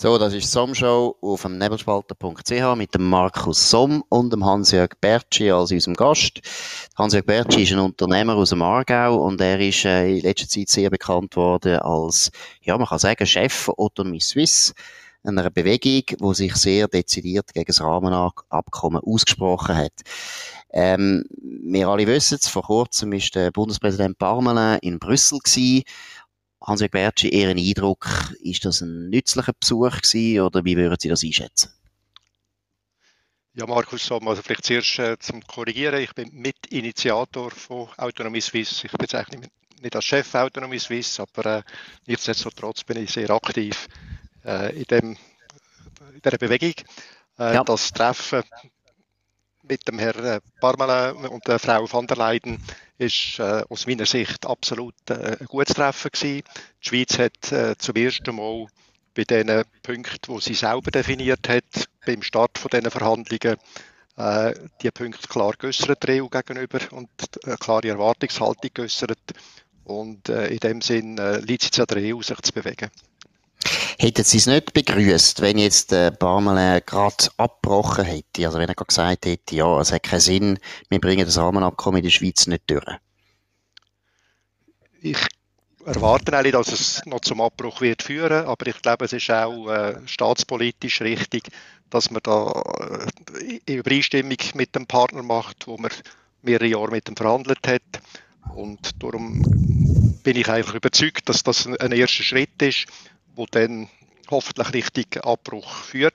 So, 0.00 0.16
das 0.16 0.32
ist 0.32 0.52
Somshow 0.52 1.16
auf 1.20 1.42
dem 1.42 1.58
nebelspalter.ch 1.58 2.76
mit 2.76 2.94
dem 2.94 3.10
Markus 3.10 3.68
Somm 3.68 4.04
und 4.10 4.32
dem 4.32 4.44
Hans-Jörg 4.44 4.90
Bertschi 5.00 5.50
als 5.50 5.72
unserem 5.72 5.94
Gast. 5.94 6.40
Hans-Jörg 6.96 7.26
Bertschi 7.26 7.64
ist 7.64 7.72
ein 7.72 7.80
Unternehmer 7.80 8.36
aus 8.36 8.50
dem 8.50 8.62
Aargau 8.62 9.16
und 9.16 9.40
er 9.40 9.58
ist 9.58 9.84
äh, 9.84 10.18
in 10.18 10.20
letzter 10.20 10.46
Zeit 10.46 10.68
sehr 10.68 10.88
bekannt 10.88 11.34
worden 11.34 11.80
als, 11.80 12.30
ja, 12.62 12.78
man 12.78 12.86
kann 12.86 13.00
sagen, 13.00 13.26
Chef 13.26 13.52
von 13.52 13.74
Autonomie 13.76 14.20
Suisse 14.20 14.72
einer 15.24 15.50
Bewegung, 15.50 16.04
die 16.06 16.34
sich 16.34 16.54
sehr 16.54 16.86
dezidiert 16.86 17.52
gegen 17.52 17.66
das 17.66 17.80
Rahmenabkommen 17.80 19.02
ausgesprochen 19.04 19.76
hat. 19.76 19.92
Ähm, 20.70 21.24
wir 21.42 21.88
alle 21.88 22.06
wissen 22.06 22.38
es, 22.40 22.46
vor 22.46 22.62
kurzem 22.62 23.12
ist 23.14 23.34
der 23.34 23.50
Bundespräsident 23.50 24.18
Parmelin 24.18 24.78
in 24.80 24.98
Brüssel 24.98 25.38
gewesen 25.38 25.82
Hans-Jörg 26.60 26.90
Bertschi, 26.90 27.28
Ihren 27.28 27.58
Eindruck, 27.58 28.06
ist 28.40 28.64
das 28.64 28.80
ein 28.80 29.10
nützlicher 29.10 29.52
Besuch 29.58 30.00
gewesen 30.02 30.40
oder 30.40 30.64
wie 30.64 30.76
würden 30.76 30.96
Sie 30.98 31.08
das 31.08 31.22
einschätzen? 31.22 31.70
Ja, 33.54 33.66
Markus, 33.66 34.10
also 34.12 34.42
vielleicht 34.42 34.64
zuerst 34.64 34.98
äh, 35.00 35.18
zum 35.18 35.44
Korrigieren. 35.44 36.00
Ich 36.00 36.14
bin 36.14 36.30
Mitinitiator 36.32 37.50
von 37.50 37.88
Autonomie 37.96 38.40
Suisse. 38.40 38.86
Ich 38.86 38.92
bezeichne 38.92 39.38
mich 39.38 39.50
nicht 39.82 39.96
als 39.96 40.04
Chef 40.04 40.32
Autonomie 40.34 40.78
Suisse, 40.78 41.20
aber 41.22 41.58
äh, 41.58 41.62
nichtsdestotrotz 42.06 42.84
bin 42.84 43.02
ich 43.02 43.10
sehr 43.10 43.30
aktiv 43.30 43.88
äh, 44.44 44.76
in, 44.76 44.84
dem, 44.84 45.16
in 46.14 46.20
dieser 46.24 46.38
Bewegung. 46.38 46.74
Äh, 47.38 47.54
ja. 47.54 47.64
Das 47.64 47.92
Treffen 47.92 48.42
mit 49.68 49.86
dem 49.86 49.98
Herrn 49.98 50.24
äh, 50.24 50.40
Parmelin 50.60 51.26
und 51.26 51.46
der 51.46 51.58
Frau 51.58 51.90
van 51.90 52.06
der 52.06 52.16
Leyden 52.16 52.62
ist 52.98 53.38
äh, 53.38 53.62
aus 53.68 53.86
meiner 53.86 54.06
Sicht 54.06 54.46
absolut 54.46 54.94
äh, 55.10 55.36
ein 55.40 55.46
gutes 55.46 55.74
Treffen 55.74 56.10
gewesen. 56.10 56.42
Die 56.82 56.88
Schweiz 56.88 57.18
hat 57.18 57.52
äh, 57.52 57.76
zum 57.78 57.96
ersten 57.96 58.34
Mal 58.34 58.66
bei 59.14 59.24
den 59.24 59.64
Punkten, 59.82 60.34
die 60.34 60.40
sie 60.40 60.54
selber 60.54 60.90
definiert 60.90 61.48
hat, 61.48 61.88
beim 62.06 62.22
Start 62.22 62.58
von 62.58 62.70
diesen 62.70 62.90
Verhandlungen, 62.90 63.56
äh, 64.16 64.54
die 64.82 64.90
Punkte 64.90 65.28
klar 65.28 65.52
geäußert 65.58 66.02
der 66.02 66.22
EU 66.22 66.28
gegenüber 66.28 66.80
und 66.90 67.08
eine 67.44 67.56
klare 67.56 67.88
Erwartungshaltung 67.88 68.70
geäußert. 68.74 69.18
Und 69.84 70.28
äh, 70.28 70.48
in 70.48 70.58
dem 70.58 70.80
Sinn 70.82 71.18
äh, 71.18 71.38
liegt 71.38 71.72
es 71.72 71.80
an 71.80 71.86
der 71.86 72.14
EU, 72.14 72.20
sich 72.20 72.40
zu 72.42 72.52
bewegen. 72.52 72.90
Hätten 74.00 74.22
Sie 74.22 74.36
es 74.36 74.46
nicht 74.46 74.72
begrüßt, 74.74 75.40
wenn 75.40 75.58
jetzt 75.58 75.90
der 75.90 76.12
Parmelin 76.12 76.82
gerade 76.86 77.16
abgebrochen 77.36 78.04
hätte? 78.04 78.46
Also 78.46 78.58
wenn 78.60 78.68
er 78.68 78.76
gerade 78.76 78.86
gesagt 78.86 79.26
hätte, 79.26 79.56
ja, 79.56 79.80
es 79.80 79.90
hat 79.90 80.04
keinen 80.04 80.20
Sinn, 80.20 80.58
wir 80.88 81.00
bringen 81.00 81.26
das 81.26 81.36
Rahmenabkommen 81.36 81.98
in 81.98 82.04
der 82.04 82.10
Schweiz 82.10 82.46
nicht 82.46 82.62
durch. 82.70 82.86
Ich 85.00 85.18
erwarte 85.84 86.36
eigentlich, 86.36 86.52
dass 86.52 86.68
es 86.68 87.04
noch 87.06 87.22
zum 87.22 87.40
Abbruch 87.40 87.80
wird 87.80 88.04
führen, 88.04 88.46
aber 88.46 88.68
ich 88.68 88.80
glaube, 88.82 89.04
es 89.04 89.12
ist 89.12 89.32
auch 89.32 89.68
äh, 89.68 89.96
staatspolitisch 90.06 91.00
richtig, 91.00 91.48
dass 91.90 92.12
man 92.12 92.22
da 92.22 92.52
äh, 93.40 93.58
in 93.66 93.78
Übereinstimmung 93.78 94.38
mit 94.54 94.76
dem 94.76 94.86
Partner 94.86 95.24
macht, 95.24 95.66
wo 95.66 95.76
man 95.76 95.90
mehrere 96.42 96.68
Jahre 96.68 96.92
mit 96.92 97.08
dem 97.08 97.16
verhandelt 97.16 97.66
hat. 97.66 97.82
Und 98.54 99.02
darum 99.02 99.42
bin 100.22 100.36
ich 100.36 100.48
eigentlich 100.48 100.76
überzeugt, 100.76 101.28
dass 101.28 101.42
das 101.42 101.66
ein 101.66 101.90
erster 101.90 102.22
Schritt 102.22 102.62
ist 102.62 102.86
wo 103.38 103.46
dann 103.50 103.88
hoffentlich 104.30 104.74
richtig 104.74 105.24
Abbruch 105.24 105.72
führt. 105.84 106.14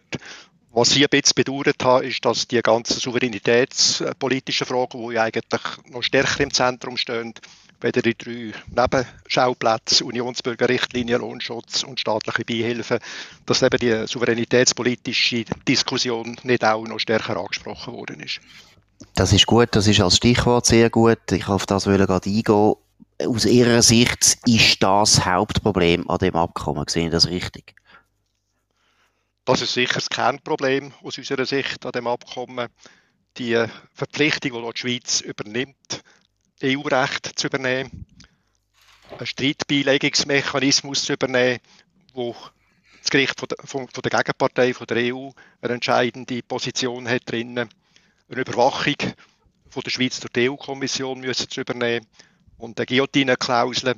Was 0.72 0.96
ich 0.96 1.04
ein 1.04 1.10
bisschen 1.10 1.36
bedauert 1.36 1.84
habe, 1.84 2.06
ist, 2.06 2.26
dass 2.26 2.48
die 2.48 2.62
ganzen 2.62 3.00
souveränitätspolitischen 3.00 4.68
Fragen, 4.68 5.10
die 5.10 5.20
eigentlich 5.20 5.62
noch 5.90 6.02
stärker 6.02 6.42
im 6.42 6.52
Zentrum 6.52 6.98
stehen, 6.98 7.34
weder 7.80 8.02
die 8.02 8.18
drei 8.18 8.54
Nebenschauplätze, 8.70 10.04
Unionsbürgerrichtlinie, 10.04 11.18
Lohnschutz 11.18 11.84
und 11.84 12.00
staatliche 12.00 12.44
Beihilfen, 12.44 13.00
dass 13.46 13.62
eben 13.62 13.78
die 13.78 14.08
souveränitätspolitische 14.08 15.46
Diskussion 15.68 16.38
nicht 16.44 16.66
auch 16.66 16.86
noch 16.88 17.00
stärker 17.00 17.38
angesprochen 17.38 17.94
worden 17.94 18.20
ist. 18.22 18.40
Das 19.16 19.32
ist 19.32 19.46
gut, 19.46 19.70
das 19.72 19.86
ist 19.88 20.02
als 20.02 20.18
Stichwort 20.18 20.66
sehr 20.66 20.90
gut. 20.90 21.32
Ich 21.32 21.48
auf 21.48 21.66
das 21.66 21.84
gerade 21.86 22.30
eingehen 22.30 22.74
aus 23.20 23.46
Ihrer 23.46 23.82
Sicht 23.82 24.38
ist 24.46 24.82
das 24.82 25.26
Hauptproblem 25.26 26.10
an 26.10 26.18
dem 26.18 26.36
Abkommen. 26.36 26.86
Sehen 26.88 27.06
Sie 27.06 27.12
das 27.12 27.28
richtig? 27.28 27.76
Das 29.46 29.62
ist 29.62 29.74
sicher 29.74 29.96
das 29.96 30.10
Kernproblem 30.10 30.94
aus 31.04 31.18
unserer 31.18 31.46
Sicht 31.46 31.86
an 31.86 31.92
dem 31.92 32.08
Abkommen. 32.08 32.70
Die 33.38 33.66
Verpflichtung, 33.94 34.54
die 34.54 34.72
die 34.74 34.80
Schweiz 34.80 35.22
übernimmt, 35.22 36.04
EU-Recht 36.64 37.38
zu 37.38 37.48
übernehmen, 37.48 38.06
einen 39.18 39.28
Streitbeilegungsmechanismus 39.28 41.04
zu 41.04 41.14
übernehmen, 41.14 41.60
wo 42.14 42.36
das 43.02 43.10
Gericht 43.10 43.38
von 43.38 43.50
der, 43.50 43.58
von, 43.66 43.88
der 43.88 44.12
Gegenpartei, 44.12 44.74
von 44.74 44.88
der 44.88 45.14
EU, 45.14 45.30
eine 45.62 45.74
entscheidende 45.74 46.42
Position 46.42 47.08
hat 47.10 47.30
drinnen, 47.30 47.70
eine 48.30 48.42
Überwachung 48.42 48.96
von 49.70 49.82
der 49.84 49.92
Schweiz 49.92 50.20
durch 50.22 50.32
die 50.32 50.50
EU-Kommission 50.50 51.22
zu 51.34 51.62
übernehmen 51.62 52.08
und 52.58 52.80
eine 52.80 52.86
Guillotine-Klausel, 52.86 53.96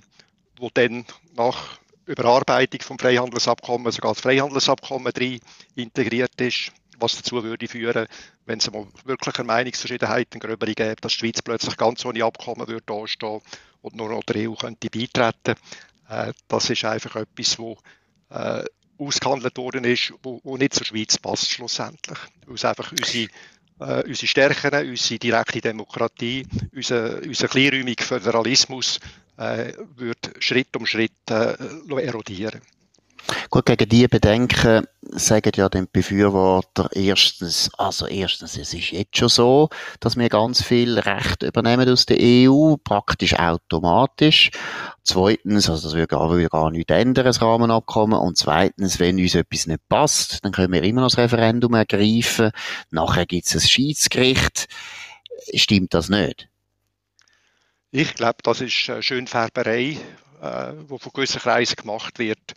wo 0.57 0.69
dann 0.73 1.05
nach 1.35 1.79
Überarbeitung 2.05 2.81
vom 2.81 2.99
Freihandelsabkommen 2.99 3.91
sogar 3.91 4.13
das 4.13 4.21
Freihandelsabkommen 4.21 5.11
drin 5.11 5.39
integriert 5.75 6.39
ist, 6.39 6.71
was 6.99 7.17
dazu 7.17 7.43
würde 7.43 7.67
führen, 7.67 8.07
wenn 8.45 8.59
es 8.59 8.71
mal 8.71 8.87
wirklich 9.05 9.35
eine 9.37 9.47
Meinungsverschiedenheit 9.47 10.31
gröbere 10.31 10.73
gäbe, 10.73 10.95
dass 11.01 11.13
die 11.13 11.19
Schweiz 11.19 11.41
plötzlich 11.41 11.77
ganz 11.77 12.05
ohne 12.05 12.23
Abkommen 12.23 12.67
würde 12.67 12.85
dastehen 12.85 13.41
und 13.81 13.95
nur 13.95 14.09
noch 14.09 14.23
der 14.23 14.49
EU 14.49 14.53
könnte 14.53 14.89
beitreten. 14.89 15.55
Äh, 16.09 16.33
das 16.47 16.69
ist 16.69 16.85
einfach 16.85 17.15
etwas, 17.15 17.57
wo 17.59 17.77
äh, 18.29 18.63
ausgehandelt 18.97 19.57
worden 19.57 19.83
ist, 19.83 20.13
wo, 20.23 20.39
wo 20.43 20.57
nicht 20.57 20.73
zur 20.73 20.85
Schweiz 20.85 21.17
passt 21.17 21.49
schlussendlich. 21.49 22.17
Weil 22.45 22.55
es 22.55 22.65
einfach 22.65 22.91
unsere 22.91 23.27
äh, 23.79 24.03
unsere 24.07 24.27
Stärken, 24.27 24.89
unsere 24.89 25.19
direkte 25.19 25.61
Demokratie, 25.61 26.45
unser, 26.73 27.21
unser 27.23 27.47
kleinräumiger 27.47 28.03
Föderalismus 28.03 28.99
äh, 29.37 29.73
wird 29.95 30.31
Schritt 30.39 30.75
um 30.75 30.85
Schritt 30.85 31.29
äh, 31.29 31.55
erodieren. 32.01 32.61
Gut, 33.49 33.65
gegen 33.65 33.89
diese 33.89 34.09
Bedenken 34.09 34.85
sagen 35.11 35.51
ja 35.55 35.69
den 35.69 35.87
Befürworter 35.91 36.89
erstens, 36.93 37.71
also 37.77 38.07
erstens, 38.07 38.57
es 38.57 38.73
ist 38.73 38.91
jetzt 38.91 39.17
schon 39.17 39.29
so, 39.29 39.69
dass 39.99 40.17
wir 40.17 40.29
ganz 40.29 40.63
viel 40.63 40.99
Recht 40.99 41.43
übernehmen 41.43 41.87
aus 41.89 42.05
der 42.05 42.17
EU, 42.19 42.75
praktisch 42.83 43.33
automatisch. 43.33 44.51
Zweitens, 45.03 45.69
also 45.69 45.87
das 45.87 45.95
würde 45.95 46.07
gar, 46.07 46.29
würde 46.29 46.49
gar 46.49 46.71
nichts 46.71 46.91
ändern, 46.91 47.25
das 47.25 47.41
Rahmenabkommen. 47.41 48.19
Und 48.19 48.37
zweitens, 48.37 48.99
wenn 48.99 49.19
uns 49.19 49.35
etwas 49.35 49.67
nicht 49.67 49.87
passt, 49.89 50.43
dann 50.43 50.51
können 50.51 50.73
wir 50.73 50.83
immer 50.83 51.01
noch 51.01 51.09
das 51.09 51.17
Referendum 51.17 51.73
ergreifen. 51.73 52.51
Nachher 52.91 53.25
gibt 53.25 53.47
es 53.47 53.55
ein 53.55 53.61
Schiedsgericht. 53.61 54.67
Stimmt 55.53 55.93
das 55.93 56.09
nicht? 56.09 56.47
Ich 57.91 58.13
glaube, 58.15 58.37
das 58.43 58.61
ist 58.61 58.89
eine 58.89 59.01
Schönfärberei, 59.01 59.97
äh, 60.41 60.73
die 60.73 60.99
von 60.99 61.11
gewissen 61.13 61.39
Kreisen 61.39 61.75
gemacht 61.75 62.19
wird 62.19 62.55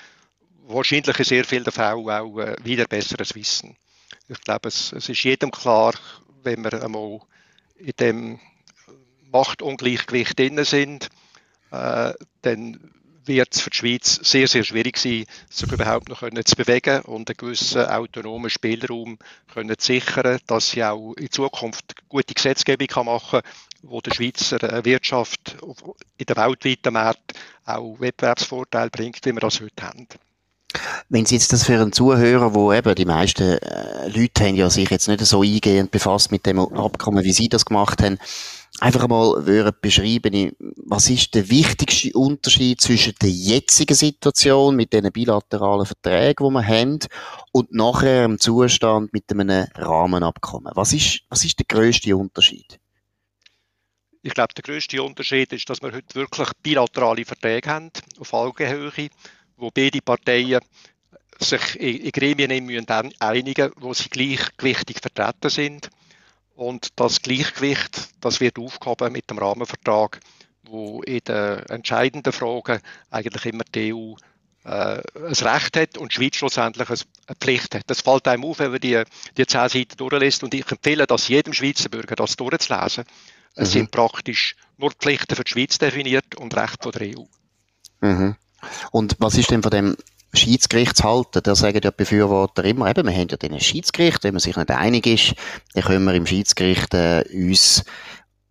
wahrscheinlich 0.68 1.18
in 1.18 1.24
sehr 1.24 1.44
vielen 1.44 1.72
Fällen 1.72 2.08
auch 2.08 2.38
äh, 2.38 2.56
wieder 2.62 2.86
besseres 2.86 3.34
Wissen. 3.34 3.76
Ich 4.28 4.40
glaube, 4.42 4.68
es, 4.68 4.92
es 4.92 5.08
ist 5.08 5.24
jedem 5.24 5.50
klar, 5.50 5.94
wenn 6.42 6.62
wir 6.62 6.82
einmal 6.82 7.20
in 7.78 7.92
dem 7.98 8.40
Machtungleichgewicht 9.32 10.38
drin 10.38 10.62
sind, 10.64 11.08
äh, 11.70 12.12
dann 12.42 12.92
wird 13.24 13.54
es 13.54 13.60
für 13.60 13.70
die 13.70 13.76
Schweiz 13.76 14.20
sehr, 14.22 14.48
sehr 14.48 14.64
schwierig 14.64 14.96
sein, 14.96 15.26
sich 15.50 15.70
überhaupt 15.70 16.08
noch 16.08 16.20
können 16.20 16.44
zu 16.44 16.56
bewegen 16.56 17.02
und 17.02 17.28
einen 17.28 17.36
gewissen 17.36 17.84
autonomen 17.84 18.50
Spielraum 18.50 19.18
können 19.52 19.78
zu 19.78 19.86
sichern, 19.92 20.40
dass 20.46 20.70
sie 20.70 20.82
auch 20.82 21.12
in 21.14 21.30
Zukunft 21.30 21.94
gute 22.08 22.34
Gesetzgebung 22.34 22.86
kann 22.86 23.06
machen 23.06 23.42
kann, 23.42 23.52
wo 23.82 24.00
der 24.00 24.14
Schweizer 24.14 24.62
äh, 24.62 24.84
Wirtschaft 24.84 25.56
in 26.16 26.26
der 26.26 26.36
weltweiten 26.36 26.94
Markt 26.94 27.34
auch 27.64 28.00
Wettbewerbsvorteil 28.00 28.90
bringt, 28.90 29.24
wie 29.24 29.32
wir 29.32 29.40
das 29.40 29.60
heute 29.60 29.82
haben. 29.82 30.08
Wenn 31.08 31.26
Sie 31.26 31.36
jetzt 31.36 31.52
das 31.52 31.64
für 31.64 31.74
einen 31.74 31.92
Zuhörer, 31.92 32.54
wo 32.54 32.72
eben 32.72 32.94
die 32.94 33.04
meisten 33.04 33.58
äh, 33.58 34.08
Leute 34.08 34.44
haben 34.44 34.56
ja 34.56 34.70
sich 34.70 34.90
jetzt 34.90 35.08
nicht 35.08 35.24
so 35.24 35.42
eingehend 35.42 35.90
befasst 35.90 36.30
mit 36.30 36.46
dem 36.46 36.58
Abkommen, 36.58 37.24
wie 37.24 37.32
Sie 37.32 37.48
das 37.48 37.64
gemacht 37.64 38.02
haben, 38.02 38.18
einfach 38.80 39.02
einmal 39.02 39.46
würden 39.46 39.74
beschreiben, 39.80 40.52
was 40.76 41.10
ist 41.10 41.34
der 41.34 41.48
wichtigste 41.50 42.12
Unterschied 42.12 42.80
zwischen 42.80 43.14
der 43.20 43.30
jetzigen 43.30 43.94
Situation 43.94 44.76
mit 44.76 44.92
den 44.92 45.10
bilateralen 45.12 45.86
Verträgen, 45.86 46.46
die 46.46 46.54
wir 46.54 46.66
haben, 46.66 46.98
und 47.52 47.72
nachher 47.72 48.24
im 48.24 48.38
Zustand 48.38 49.12
mit 49.12 49.30
einem 49.30 49.66
Rahmenabkommen? 49.74 50.72
Was 50.74 50.92
ist, 50.92 51.20
was 51.28 51.44
ist 51.44 51.58
der 51.58 51.66
größte 51.66 52.16
Unterschied? 52.16 52.78
Ich 54.22 54.34
glaube, 54.34 54.52
der 54.54 54.62
größte 54.62 55.02
Unterschied 55.02 55.52
ist, 55.52 55.70
dass 55.70 55.80
wir 55.80 55.92
heute 55.92 56.14
wirklich 56.14 56.48
bilaterale 56.62 57.24
Verträge 57.24 57.70
haben, 57.70 57.90
auf 58.18 58.32
Augenhöhe 58.32 59.08
wo 59.58 59.70
beide 59.70 60.00
Parteien 60.00 60.60
sich 61.38 61.78
in 61.78 62.10
Gremien 62.10 62.50
einigen 62.50 63.64
müssen 63.66 63.72
wo 63.80 63.94
sie 63.94 64.08
gleichgewichtig 64.08 65.00
vertreten 65.00 65.50
sind. 65.50 65.90
Und 66.54 66.88
das 66.96 67.22
Gleichgewicht, 67.22 68.08
das 68.20 68.40
wird 68.40 68.58
aufgehoben 68.58 69.12
mit 69.12 69.30
dem 69.30 69.38
Rahmenvertrag, 69.38 70.18
wo 70.64 71.02
in 71.02 71.20
den 71.20 71.60
entscheidenden 71.68 72.32
Fragen 72.32 72.80
eigentlich 73.10 73.46
immer 73.46 73.62
die 73.72 73.94
EU 73.94 74.14
äh, 74.64 75.00
ein 75.14 75.32
Recht 75.32 75.76
hat 75.76 75.98
und 75.98 76.12
die 76.12 76.16
Schweiz 76.16 76.36
schlussendlich 76.36 76.88
eine 76.88 77.36
Pflicht 77.38 77.74
hat. 77.76 77.84
Das 77.86 78.00
fällt 78.00 78.26
einem 78.26 78.44
auf, 78.44 78.58
wenn 78.58 78.72
man 78.72 78.80
die, 78.80 79.02
die 79.36 79.46
zehn 79.46 79.68
Seiten 79.68 79.96
durchliest 79.96 80.42
und 80.42 80.52
ich 80.52 80.68
empfehle 80.70 81.06
das 81.06 81.28
jedem 81.28 81.52
Schweizer 81.52 81.88
Bürger, 81.88 82.16
das 82.16 82.36
durchzulesen. 82.36 83.04
Mhm. 83.04 83.62
Es 83.62 83.72
sind 83.72 83.90
praktisch 83.92 84.56
nur 84.76 84.90
Pflichten 84.90 85.36
für 85.36 85.44
die 85.44 85.50
Schweiz 85.52 85.78
definiert 85.78 86.34
und 86.34 86.56
Rechte 86.56 86.82
von 86.82 86.92
der 86.92 87.16
EU. 87.16 87.24
Mhm. 88.00 88.36
Und 88.90 89.16
was 89.18 89.36
ist 89.36 89.50
denn 89.50 89.62
von 89.62 89.70
dem 89.70 89.96
Schiedsgericht? 90.32 91.02
Da 91.02 91.54
sagen 91.54 91.74
ja 91.74 91.80
die 91.80 91.96
Befürworter 91.96 92.64
immer, 92.64 92.88
eben, 92.90 93.06
wir 93.06 93.14
haben 93.14 93.28
ja 93.28 93.36
den 93.36 93.58
Schiedsgericht, 93.60 94.24
wenn 94.24 94.34
man 94.34 94.40
sich 94.40 94.56
nicht 94.56 94.70
einig 94.70 95.06
ist, 95.06 95.34
dann 95.74 95.84
können 95.84 96.04
wir 96.04 96.14
im 96.14 96.26
Schiedsgericht 96.26 96.94
äh, 96.94 97.24
uns 97.32 97.84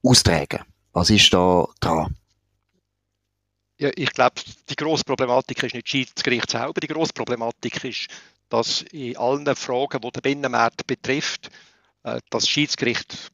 austragen. 0.03 0.61
Was 0.93 1.09
ist 1.09 1.33
da 1.33 1.67
dran? 1.79 2.15
Ja, 3.79 3.91
ich 3.95 4.11
glaube, 4.11 4.41
die 4.69 4.75
grosse 4.75 5.03
Problematik 5.03 5.61
ist 5.61 5.75
nicht 5.75 5.85
das 5.85 5.91
Schiedsgericht 5.91 6.49
selber. 6.49 6.79
Die 6.81 6.87
grosse 6.87 7.13
Problematik 7.13 7.83
ist, 7.83 8.07
dass 8.49 8.81
in 8.91 9.15
allen 9.17 9.55
Fragen, 9.55 10.01
die 10.01 10.11
den 10.11 10.21
Binnenmarkt 10.21 10.87
betrifft, 10.87 11.51
äh, 12.03 12.19
das 12.31 12.47
Schiedsgericht 12.47 13.31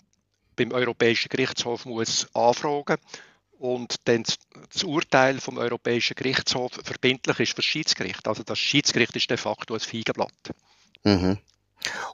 beim 0.56 0.72
Europäischen 0.72 1.30
Gerichtshof 1.30 1.86
muss 1.86 2.28
anfragen 2.34 2.98
und 3.64 3.96
dann 4.04 4.24
das 4.74 4.84
Urteil 4.84 5.40
vom 5.40 5.58
Europäischen 5.58 6.16
Gerichtshof 6.16 6.74
verbindlich 6.84 7.40
ist 7.40 7.50
für 7.52 7.56
das 7.56 7.66
Schiedsgericht. 7.66 8.28
Also 8.28 8.44
das 8.44 8.60
Schiedsgericht 8.60 9.16
ist 9.16 9.30
de 9.30 9.38
facto 9.38 9.74
ein 9.74 9.80
Feigenblatt. 9.80 10.34
Mhm. 11.04 11.38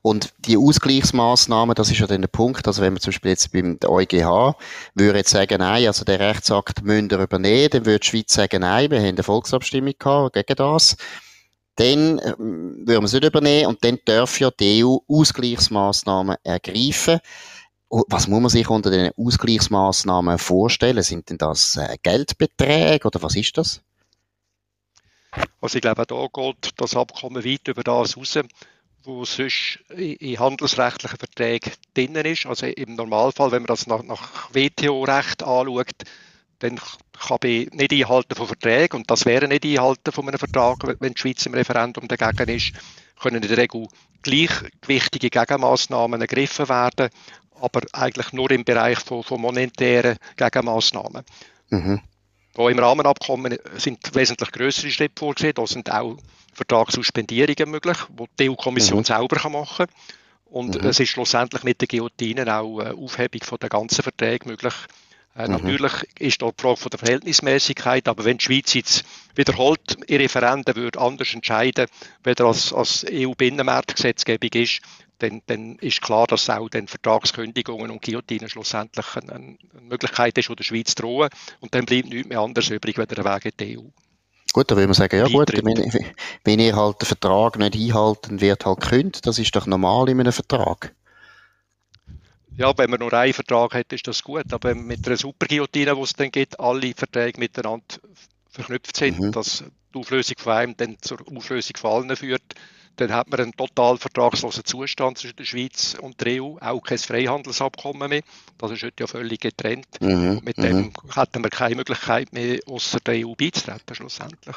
Und 0.03 0.31
die 0.37 0.57
Ausgleichsmaßnahmen, 0.57 1.73
das 1.73 1.89
ist 1.89 1.97
ja 1.99 2.05
dann 2.05 2.21
der 2.21 2.27
Punkt, 2.27 2.67
also 2.67 2.83
wenn 2.83 2.93
man 2.93 3.01
zum 3.01 3.09
Beispiel 3.09 3.31
jetzt 3.31 3.51
beim 3.51 3.79
EuGH 3.83 4.57
würde 4.93 5.17
jetzt 5.17 5.31
sagen, 5.31 5.57
nein, 5.57 5.87
also 5.87 6.05
der 6.05 6.19
Rechtsakt 6.19 6.83
müsst 6.83 7.11
ihr 7.11 7.19
übernehmen, 7.19 7.69
dann 7.71 7.85
würde 7.85 7.99
die 7.99 8.07
Schweiz 8.07 8.31
sagen, 8.31 8.61
nein, 8.61 8.91
wir 8.91 8.99
haben 8.99 9.07
eine 9.07 9.23
Volksabstimmung 9.23 9.93
gehabt 9.97 10.33
gegen 10.33 10.55
das. 10.55 10.97
Dann 11.77 12.19
ähm, 12.23 12.83
würden 12.85 13.01
wir 13.01 13.03
es 13.03 13.13
nicht 13.13 13.25
übernehmen 13.25 13.67
und 13.67 13.83
dann 13.83 13.97
darf 14.05 14.39
ja 14.39 14.51
die 14.51 14.85
EU 14.85 14.97
Ausgleichsmaßnahmen 15.07 16.37
ergreifen. 16.43 17.19
Was 17.89 18.27
muss 18.27 18.41
man 18.41 18.49
sich 18.49 18.69
unter 18.69 18.91
den 18.91 19.11
Ausgleichsmaßnahmen 19.17 20.37
vorstellen? 20.37 21.01
Sind 21.01 21.29
denn 21.29 21.39
das 21.39 21.75
äh, 21.75 21.97
Geldbeträge 22.03 23.07
oder 23.07 23.23
was 23.23 23.35
ist 23.35 23.57
das? 23.57 23.81
Also 25.61 25.77
ich 25.77 25.81
glaube, 25.81 26.05
da 26.05 26.27
geht 26.31 26.69
das 26.77 26.95
Abkommen 26.95 27.43
weit 27.43 27.67
über 27.67 27.83
das 27.83 28.15
raus, 28.15 28.39
wo 29.03 29.25
sonst 29.25 29.79
in 29.89 30.39
handelsrechtlichen 30.39 31.17
Verträgen 31.17 31.73
drin 31.93 32.15
ist. 32.15 32.45
Also 32.45 32.67
im 32.67 32.95
Normalfall, 32.95 33.51
wenn 33.51 33.63
man 33.63 33.67
das 33.67 33.87
nach, 33.87 34.03
nach 34.03 34.53
WTO-Recht 34.53 35.43
anschaut, 35.43 36.03
dann 36.59 36.79
kann 37.13 37.37
ich 37.43 37.71
nicht 37.71 37.93
einhalten 37.93 38.35
von 38.35 38.47
Verträgen 38.47 38.97
und 38.97 39.09
das 39.09 39.25
wäre 39.25 39.47
nicht 39.47 39.65
einhalten 39.65 40.11
von 40.11 40.27
einem 40.27 40.39
Vertrag, 40.39 40.77
wenn 40.99 41.13
die 41.13 41.19
Schweiz 41.19 41.45
im 41.45 41.53
Referendum 41.53 42.07
dagegen 42.07 42.55
ist, 42.55 42.73
können 43.19 43.41
in 43.41 43.47
der 43.47 43.57
Regel 43.57 43.87
gleichgewichtige 44.21 45.29
Gegenmaßnahmen 45.29 46.19
ergriffen 46.21 46.67
werden, 46.69 47.09
aber 47.61 47.81
eigentlich 47.93 48.33
nur 48.33 48.51
im 48.51 48.63
Bereich 48.63 48.99
von, 48.99 49.23
von 49.23 49.41
monetären 49.41 50.17
Gegenmaßnahmen. 50.37 51.23
Mhm. 51.69 52.01
Wo 52.55 52.69
im 52.69 52.79
Rahmenabkommen 52.79 53.57
sind 53.77 54.15
wesentlich 54.15 54.51
größere 54.51 54.91
Schritte 54.91 55.19
vorgesehen. 55.19 55.53
Da 55.55 55.67
sind 55.67 55.91
auch 55.91 56.17
Vertragssuspendierungen 56.53 57.69
möglich, 57.69 57.97
die 58.09 58.25
die 58.39 58.49
EU-Kommission 58.49 58.99
mhm. 58.99 59.05
selber 59.05 59.49
machen 59.49 59.87
kann. 59.87 59.95
Und 60.45 60.81
mhm. 60.81 60.89
es 60.89 60.99
ist 60.99 61.09
schlussendlich 61.09 61.63
mit 61.63 61.79
der 61.79 61.87
Guillotine 61.87 62.41
auch 62.53 62.79
eine 62.79 62.95
Aufhebung 62.95 63.43
von 63.43 63.59
der 63.59 63.69
ganzen 63.69 64.01
Verträge 64.01 64.49
möglich. 64.49 64.73
Äh, 65.35 65.47
mhm. 65.47 65.53
Natürlich 65.53 65.93
ist 66.19 66.41
da 66.41 66.49
die 66.49 66.61
Frage 66.61 66.77
von 66.77 66.89
der 66.89 66.99
Verhältnismäßigkeit, 66.99 68.07
aber 68.07 68.25
wenn 68.25 68.37
die 68.37 68.45
Schweiz 68.45 68.73
jetzt 68.73 69.05
wiederholt 69.35 69.97
ihr 70.07 70.19
Referenden 70.19 70.75
würde 70.75 70.99
anders 70.99 71.33
entscheiden, 71.33 71.87
weder 72.23 72.45
als, 72.45 72.73
als 72.73 73.05
EU-Binnenmarktgesetzgebung 73.09 74.49
ist, 74.53 74.81
dann, 75.19 75.41
dann 75.45 75.75
ist 75.77 76.01
klar, 76.01 76.27
dass 76.27 76.49
auch 76.49 76.69
dann 76.69 76.87
Vertragskündigungen 76.87 77.91
und 77.91 78.01
Guillotine 78.01 78.49
schlussendlich 78.49 79.05
eine, 79.15 79.33
eine 79.33 79.57
Möglichkeit 79.81 80.37
ist, 80.37 80.49
der 80.49 80.63
Schweiz 80.63 80.95
drohen. 80.95 81.29
Und 81.59 81.75
dann 81.75 81.85
bleibt 81.85 82.09
nichts 82.09 82.27
mehr 82.27 82.39
anderes 82.39 82.69
übrig, 82.69 82.97
wenn 82.97 83.07
der 83.07 83.25
Weg 83.25 83.45
in 83.45 83.51
die 83.59 83.77
EU. 83.77 83.83
Gut, 84.51 84.71
da 84.71 84.75
würde 84.75 84.87
man 84.87 84.95
sagen, 84.95 85.17
ja 85.17 85.27
gut, 85.27 85.51
wenn, 85.53 86.03
wenn 86.43 86.59
ihr 86.59 86.75
halt 86.75 87.01
den 87.01 87.05
Vertrag 87.05 87.59
nicht 87.59 87.75
einhalten 87.75 88.41
wird 88.41 88.65
halt 88.65 88.79
gekündigt, 88.79 89.27
das 89.27 89.37
ist 89.37 89.55
doch 89.55 89.67
normal 89.67 90.09
in 90.09 90.19
einem 90.19 90.33
Vertrag. 90.33 90.93
Ja, 92.57 92.75
wenn 92.77 92.89
man 92.89 92.99
nur 92.99 93.13
einen 93.13 93.33
Vertrag 93.33 93.73
hat, 93.75 93.93
ist 93.93 94.07
das 94.07 94.23
gut, 94.23 94.51
aber 94.51 94.73
mit 94.75 95.05
einer 95.05 95.17
Superguillotine, 95.17 95.95
wo 95.95 96.03
es 96.03 96.13
dann 96.13 96.31
gibt, 96.31 96.59
alle 96.59 96.93
Verträge 96.93 97.39
miteinander 97.39 97.85
verknüpft 98.49 98.97
sind, 98.97 99.19
mhm. 99.19 99.31
dass 99.31 99.63
die 99.93 99.99
Auflösung 99.99 100.35
von 100.37 100.53
einem 100.53 100.77
dann 100.77 100.97
zur 100.99 101.19
Auflösung 101.33 101.77
von 101.77 101.91
allen 101.91 102.15
führt, 102.15 102.43
dann 102.99 103.13
hat 103.13 103.29
man 103.29 103.39
einen 103.39 103.55
total 103.55 103.97
vertragslosen 103.97 104.65
Zustand 104.65 105.17
zwischen 105.17 105.37
der 105.37 105.45
Schweiz 105.45 105.95
und 105.99 106.19
der 106.21 106.41
EU, 106.41 106.57
auch 106.59 106.81
kein 106.81 106.97
Freihandelsabkommen 106.97 108.09
mehr. 108.09 108.21
Das 108.57 108.71
ist 108.71 108.83
heute 108.83 108.95
ja 109.03 109.07
völlig 109.07 109.39
getrennt. 109.39 109.87
Mhm. 110.01 110.41
Mit 110.43 110.57
dem 110.57 110.77
mhm. 110.77 110.93
hätten 111.13 111.43
wir 111.43 111.49
keine 111.49 111.75
Möglichkeit 111.75 112.33
mehr, 112.33 112.59
außer 112.67 112.99
der 112.99 113.25
EU 113.25 113.35
beizutreten, 113.35 113.95
schlussendlich. 113.95 114.55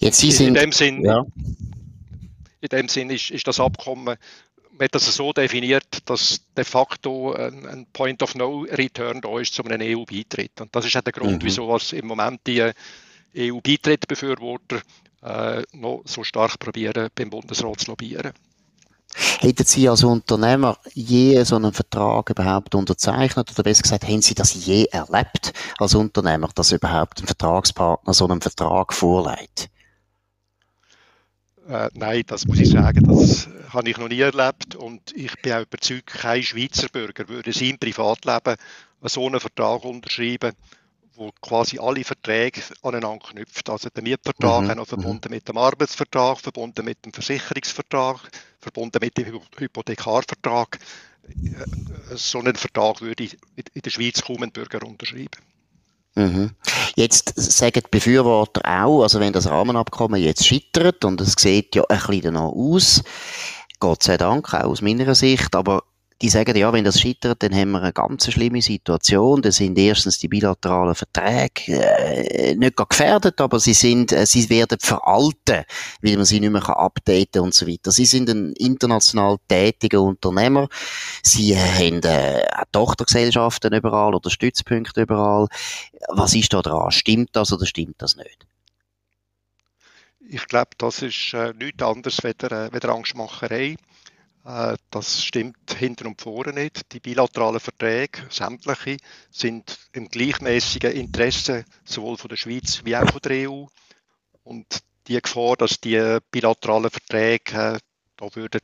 Jetzt 0.00 0.18
Sie 0.18 0.32
sind, 0.32 0.48
in 0.48 0.54
dem 0.54 0.72
Sinn, 0.72 1.04
ja. 1.04 1.24
in 2.60 2.68
dem 2.68 2.88
Sinn 2.88 3.10
ist, 3.10 3.30
ist 3.30 3.46
das 3.46 3.58
Abkommen 3.58 4.16
man 4.72 4.86
hat 4.86 4.94
das 4.94 5.14
so 5.14 5.32
definiert, 5.34 5.98
dass 6.06 6.40
de 6.56 6.64
facto 6.64 7.34
ein, 7.34 7.66
ein, 7.66 7.86
Point 7.92 8.22
of 8.22 8.34
No 8.34 8.62
Return 8.62 9.20
da 9.20 9.38
ist 9.38 9.52
zu 9.52 9.62
einem 9.64 9.80
EU-Beitritt. 9.82 10.60
Und 10.62 10.74
das 10.74 10.86
ist 10.86 10.96
auch 10.96 11.02
der 11.02 11.12
Grund, 11.12 11.42
mhm. 11.42 11.46
wieso 11.46 11.68
was 11.68 11.92
im 11.92 12.06
Moment 12.06 12.40
die 12.46 12.72
EU-Beitritt-Befürworter 13.36 14.80
äh, 15.22 15.62
noch 15.72 16.02
so 16.04 16.24
stark 16.24 16.58
probieren, 16.58 17.08
beim 17.14 17.30
Bundesrat 17.30 17.80
zu 17.80 17.90
lobbyieren. 17.90 18.32
Hätten 19.40 19.64
Sie 19.64 19.88
als 19.88 20.04
Unternehmer 20.04 20.78
je 20.94 21.42
so 21.44 21.56
einen 21.56 21.72
Vertrag 21.72 22.30
überhaupt 22.30 22.74
unterzeichnet 22.74 23.50
oder 23.50 23.62
besser 23.62 23.82
gesagt, 23.82 24.08
haben 24.08 24.22
Sie 24.22 24.34
das 24.34 24.54
je 24.66 24.84
erlebt 24.86 25.52
als 25.78 25.94
Unternehmer, 25.94 26.48
dass 26.54 26.72
überhaupt 26.72 27.20
ein 27.20 27.26
Vertragspartner 27.26 28.14
so 28.14 28.26
einen 28.26 28.40
Vertrag 28.40 28.94
vorlegt? 28.94 29.68
Äh, 31.68 31.90
nein, 31.92 32.22
das 32.26 32.46
muss 32.46 32.58
ich 32.58 32.70
sagen, 32.70 33.04
das 33.04 33.48
habe 33.68 33.90
ich 33.90 33.98
noch 33.98 34.08
nie 34.08 34.20
erlebt 34.20 34.74
und 34.74 35.12
ich 35.14 35.40
bin 35.42 35.52
auch 35.52 35.62
überzeugt, 35.62 36.06
kein 36.06 36.42
Schweizer 36.42 36.88
Bürger 36.88 37.28
würde 37.28 37.52
sein 37.52 37.78
Privatleben 37.78 38.56
so 39.02 39.26
einen 39.26 39.40
Vertrag 39.40 39.84
unterschreiben, 39.84 40.52
wo 41.22 41.32
quasi 41.40 41.78
alle 41.78 42.04
Verträge 42.04 42.60
aneinander 42.82 43.24
knüpft. 43.30 43.70
Also 43.70 43.88
der 43.88 44.02
Mietvertrag 44.02 44.64
mhm. 44.64 44.80
auch 44.80 44.86
verbunden 44.86 45.28
mhm. 45.28 45.34
mit 45.34 45.48
dem 45.48 45.56
Arbeitsvertrag, 45.56 46.40
verbunden 46.40 46.84
mit 46.84 47.04
dem 47.04 47.12
Versicherungsvertrag, 47.12 48.30
verbunden 48.60 48.98
mit 49.00 49.16
dem 49.16 49.40
Hypothekarvertrag. 49.58 50.78
Äh, 51.28 52.16
so 52.16 52.40
einen 52.40 52.56
Vertrag 52.56 53.00
würde 53.00 53.24
ich 53.24 53.36
in 53.56 53.82
der 53.82 53.90
Schweiz 53.90 54.22
kaum 54.22 54.42
ein 54.42 54.52
Bürger 54.52 54.82
unterschreiben. 54.86 55.30
Mhm. 56.14 56.50
Jetzt 56.94 57.32
sagen 57.36 57.80
die 57.84 57.90
Befürworter 57.90 58.60
auch, 58.84 59.02
also 59.02 59.18
wenn 59.20 59.32
das 59.32 59.48
Rahmenabkommen 59.48 60.20
jetzt 60.20 60.46
scheitert, 60.46 61.04
und 61.04 61.20
es 61.20 61.34
sieht 61.38 61.74
ja 61.74 61.84
ein 61.88 61.98
bisschen 61.98 62.22
danach 62.22 62.50
aus, 62.52 63.02
Gott 63.80 64.02
sei 64.02 64.18
Dank, 64.18 64.52
auch 64.52 64.64
aus 64.64 64.82
meiner 64.82 65.14
Sicht, 65.14 65.54
aber 65.54 65.84
die 66.22 66.28
sagen, 66.28 66.56
ja, 66.56 66.72
wenn 66.72 66.84
das 66.84 67.00
scheitert, 67.00 67.42
dann 67.42 67.54
haben 67.54 67.72
wir 67.72 67.82
eine 67.82 67.92
ganz 67.92 68.30
schlimme 68.30 68.62
Situation. 68.62 69.42
Da 69.42 69.50
sind 69.50 69.76
erstens 69.76 70.18
die 70.18 70.28
bilateralen 70.28 70.94
Verträge 70.94 71.72
äh, 71.72 72.54
nicht 72.54 72.76
gefährdet, 72.76 73.40
aber 73.40 73.58
sie 73.58 73.74
sind, 73.74 74.12
äh, 74.12 74.24
sie 74.24 74.48
werden 74.48 74.78
veralten, 74.80 75.64
weil 76.00 76.16
man 76.16 76.24
sie 76.24 76.38
nicht 76.38 76.52
mehr 76.52 76.68
updaten 76.68 77.42
und 77.42 77.54
so 77.54 77.66
weiter. 77.66 77.90
Sie 77.90 78.06
sind 78.06 78.30
ein 78.30 78.52
international 78.52 79.38
tätiger 79.48 80.00
Unternehmer. 80.00 80.68
Sie 81.24 81.58
haben 81.58 82.00
äh, 82.04 82.46
Tochtergesellschaften 82.70 83.74
überall 83.74 84.14
oder 84.14 84.30
Stützpunkte 84.30 85.02
überall. 85.02 85.48
Was 86.08 86.34
ist 86.34 86.52
da 86.52 86.62
dran? 86.62 86.92
Stimmt 86.92 87.30
das 87.32 87.52
oder 87.52 87.66
stimmt 87.66 87.96
das 87.98 88.14
nicht? 88.14 88.46
Ich 90.28 90.46
glaube, 90.46 90.70
das 90.78 91.02
ist 91.02 91.34
äh, 91.34 91.52
nichts 91.58 91.82
anderes 91.82 92.24
als 92.24 92.42
äh, 92.44 92.86
Angstmacherei. 92.86 93.76
Äh, 94.44 94.76
das 94.90 95.24
stimmt 95.24 95.74
hinten 95.74 96.06
und 96.08 96.20
vorne 96.20 96.52
nicht. 96.52 96.92
Die 96.92 97.00
bilateralen 97.00 97.60
Verträge, 97.60 98.26
sämtliche, 98.30 98.96
sind 99.30 99.78
im 99.92 100.08
gleichmäßigen 100.08 100.92
Interesse 100.92 101.64
sowohl 101.84 102.16
von 102.16 102.28
der 102.28 102.36
Schweiz 102.36 102.82
wie 102.84 102.96
auch 102.96 103.10
von 103.10 103.20
der 103.20 103.50
EU. 103.50 103.64
Und 104.44 104.66
die 105.06 105.20
Gefahr, 105.20 105.56
dass 105.56 105.80
die 105.80 106.18
bilateralen 106.30 106.90
Verträge 106.90 107.76
äh, 107.76 107.78
da 108.16 108.36
würden 108.36 108.60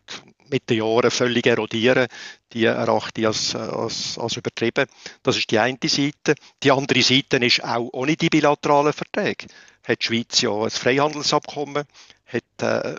mit 0.51 0.71
den 0.71 0.79
Jahren 0.79 1.11
völlig 1.11 1.47
erodieren, 1.47 2.07
die 2.53 2.65
erachte 2.65 3.21
ich 3.23 3.27
als, 3.27 3.55
als, 3.57 4.17
als 4.19 4.37
übertrieben. 4.37 4.87
Das 5.23 5.37
ist 5.37 5.51
die 5.51 5.59
eine 5.59 5.79
Seite. 5.85 6.35
Die 6.63 6.71
andere 6.71 7.03
Seite 7.03 7.39
ist 7.39 7.65
auch 7.65 7.89
ohne 7.93 8.17
die 8.17 8.29
bilateralen 8.29 8.93
Verträge. 8.93 9.47
Hat 9.83 10.01
die 10.01 10.07
Schweiz 10.07 10.41
ja 10.41 10.53
ein 10.53 10.71
Freihandelsabkommen, 10.71 11.85
hat 12.27 12.63
äh, 12.63 12.95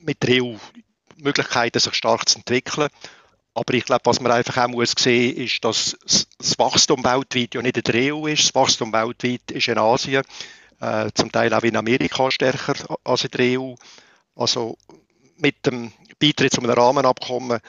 mit 0.00 0.22
der 0.22 0.42
EU 0.42 0.56
Möglichkeiten, 1.18 1.78
sich 1.78 1.94
stark 1.94 2.28
zu 2.28 2.38
entwickeln. 2.38 2.88
Aber 3.54 3.74
ich 3.74 3.84
glaube, 3.84 4.02
was 4.04 4.20
man 4.20 4.32
einfach 4.32 4.64
auch 4.64 4.68
muss 4.68 4.94
sehen, 4.98 5.36
ist, 5.36 5.64
dass 5.64 5.96
das 6.38 6.58
Wachstum 6.58 7.04
weltweit 7.04 7.54
ja 7.54 7.62
nicht 7.62 7.76
in 7.76 7.84
der 7.84 8.14
EU 8.14 8.26
ist. 8.26 8.46
Das 8.46 8.54
Wachstum 8.54 8.92
weltweit 8.92 9.50
ist 9.52 9.68
in 9.68 9.78
Asien. 9.78 10.24
äh, 10.80 11.10
zum 11.14 11.30
Teil 11.30 11.52
auch 11.54 11.62
in 11.62 11.76
Amerika 11.76 12.30
stärker 12.30 12.74
als 13.04 13.24
in 13.24 13.30
der 13.30 13.60
EU. 13.60 13.74
Also 14.34 14.76
mit 15.36 15.64
dem 15.66 15.92
Beitritt 16.18 16.52
zu 16.52 16.60
einem 16.60 16.70
Rahmenabkommen 16.70 17.60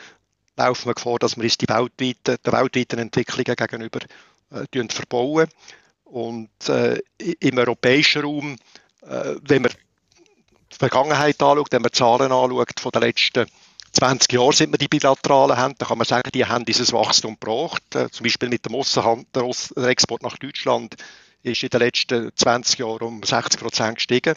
laufen 0.57 0.89
wir 0.89 0.95
Gefahr, 0.95 1.19
dass 1.19 1.35
wir 1.37 1.43
uns 1.43 1.57
die 1.57 1.67
weltweiten, 1.67 2.37
der 2.43 2.53
weltweiten 2.53 2.99
Entwicklungen 2.99 3.55
gegenüber 3.55 3.99
äh, 4.51 4.89
verbauen. 4.89 5.47
Und 6.05 6.69
äh, 6.69 6.99
im 7.17 7.57
europäischen 7.57 8.21
Raum, 8.21 8.55
äh, 9.01 9.35
wenn 9.41 9.63
man 9.63 9.71
die 10.75 10.79
Vergangenheit 10.79 11.41
anschaut, 11.41 11.71
wenn 11.71 11.81
man 11.81 11.93
Zahlen 11.93 12.31
anschaut 12.31 12.79
von 12.79 12.91
den 12.91 13.01
letzten 13.01 13.45
20 13.93 14.33
Jahren, 14.33 14.51
sind 14.51 14.73
wir 14.73 14.77
die 14.77 14.89
bilateralen 14.89 15.57
haben, 15.57 15.75
dann 15.77 15.87
kann 15.87 15.97
man 15.97 16.05
sagen, 16.05 16.29
die 16.33 16.45
haben 16.45 16.65
dieses 16.65 16.91
Wachstum 16.91 17.37
gebracht. 17.39 17.83
Äh, 17.95 18.09
zum 18.11 18.25
Beispiel 18.25 18.49
mit 18.49 18.65
dem 18.65 18.75
Aussenhand, 18.75 19.27
der, 19.33 19.43
Export 19.87 20.21
nach 20.21 20.37
Deutschland 20.37 20.95
ist 21.43 21.63
in 21.63 21.69
den 21.69 21.79
letzten 21.79 22.31
20 22.35 22.79
Jahren 22.79 23.01
um 23.03 23.23
60 23.23 23.59
Prozent 23.59 23.95
gestiegen. 23.95 24.35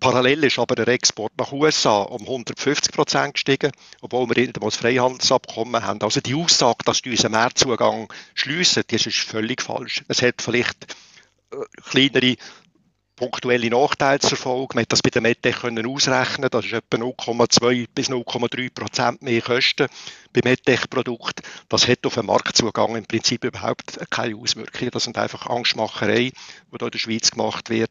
Parallel 0.00 0.44
ist 0.44 0.58
aber 0.58 0.74
der 0.74 0.88
Export 0.88 1.32
nach 1.38 1.52
USA 1.52 2.02
um 2.02 2.22
150 2.22 2.92
Prozent 2.92 3.34
gestiegen, 3.34 3.72
obwohl 4.00 4.28
wir 4.28 4.36
ein 4.36 4.70
Freihandelsabkommen 4.70 5.84
haben. 5.84 6.00
Also 6.02 6.20
die 6.20 6.34
Aussage, 6.34 6.78
dass 6.84 7.02
die 7.02 7.10
unseren 7.10 7.32
Mehrzugang 7.32 8.12
schliessen, 8.34 8.84
die 8.90 8.96
ist 8.96 9.16
völlig 9.16 9.62
falsch. 9.62 10.04
Es 10.08 10.22
hat 10.22 10.42
vielleicht 10.42 10.94
äh, 11.50 11.56
kleinere 11.82 12.36
punktuelle 13.16 13.70
Nachteile. 13.70 14.20
Man 14.44 14.82
hat 14.82 14.92
das 14.92 15.02
bei 15.02 15.10
der 15.10 15.22
MedTech 15.22 15.60
können 15.60 15.86
ausrechnen. 15.86 16.48
Das 16.50 16.64
ist 16.64 16.72
etwa 16.72 16.98
0,2 16.98 17.86
bis 17.94 18.10
0,3 18.10 18.72
Prozent 18.72 19.22
mehr 19.22 19.42
Kosten 19.42 19.88
beim 20.32 20.42
MedTech-Produkt. 20.44 21.40
Das 21.68 21.88
hat 21.88 22.06
auf 22.06 22.14
den 22.14 22.26
Marktzugang 22.26 22.94
im 22.94 23.06
Prinzip 23.06 23.44
überhaupt 23.44 23.98
keine 24.10 24.36
Auswirkungen. 24.36 24.90
Das 24.90 25.04
sind 25.04 25.18
einfach 25.18 25.46
Angstmacherei, 25.46 26.30
die 26.30 26.32
hier 26.70 26.82
in 26.82 26.90
der 26.90 26.98
Schweiz 26.98 27.30
gemacht 27.30 27.70
wird. 27.70 27.90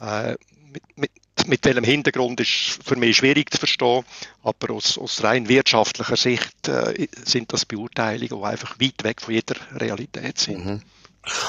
Äh, 0.00 0.36
mit, 0.72 0.82
mit, 0.96 1.10
mit 1.46 1.64
welchem 1.64 1.84
Hintergrund 1.84 2.40
ist 2.40 2.78
für 2.84 2.96
mich 2.96 3.16
schwierig 3.16 3.50
zu 3.50 3.58
verstehen, 3.58 4.04
aber 4.42 4.74
aus, 4.74 4.96
aus 4.96 5.22
rein 5.22 5.48
wirtschaftlicher 5.48 6.16
Sicht 6.16 6.68
äh, 6.68 7.08
sind 7.24 7.52
das 7.52 7.66
Beurteilungen, 7.66 8.40
die 8.40 8.46
einfach 8.46 8.80
weit 8.80 9.04
weg 9.04 9.20
von 9.20 9.34
jeder 9.34 9.56
Realität 9.74 10.38
sind. 10.38 10.64
Mhm. 10.64 10.82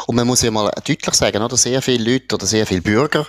Und 0.06 0.16
man 0.16 0.28
muss 0.28 0.44
ja 0.44 0.52
mal 0.52 0.72
deutlich 0.86 1.16
sagen, 1.16 1.42
oder? 1.42 1.58
Sehr 1.58 1.82
viele 1.82 2.14
Leute 2.14 2.36
oder 2.36 2.46
sehr 2.46 2.68
viele 2.68 2.82
Bürger 2.82 3.26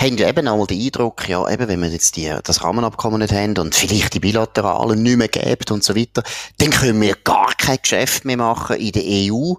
haben 0.00 0.16
ja 0.16 0.28
eben 0.28 0.46
auch 0.46 0.56
mal 0.56 0.66
den 0.66 0.80
Eindruck, 0.80 1.28
ja, 1.28 1.48
eben, 1.50 1.66
wenn 1.66 1.80
wir 1.80 1.88
jetzt 1.88 2.16
die, 2.16 2.32
das 2.44 2.62
Rahmenabkommen 2.62 3.20
nicht 3.20 3.32
haben 3.32 3.58
und 3.58 3.74
vielleicht 3.74 4.14
die 4.14 4.20
Bilateralen 4.20 5.02
nicht 5.02 5.16
mehr 5.16 5.28
gibt 5.28 5.70
und 5.70 5.82
so 5.82 5.96
weiter, 5.96 6.22
dann 6.58 6.70
können 6.70 7.00
wir 7.00 7.16
gar 7.16 7.52
kein 7.54 7.78
Geschäft 7.82 8.24
mehr 8.24 8.36
machen 8.36 8.76
in 8.76 8.92
der 8.92 9.02
EU. 9.04 9.54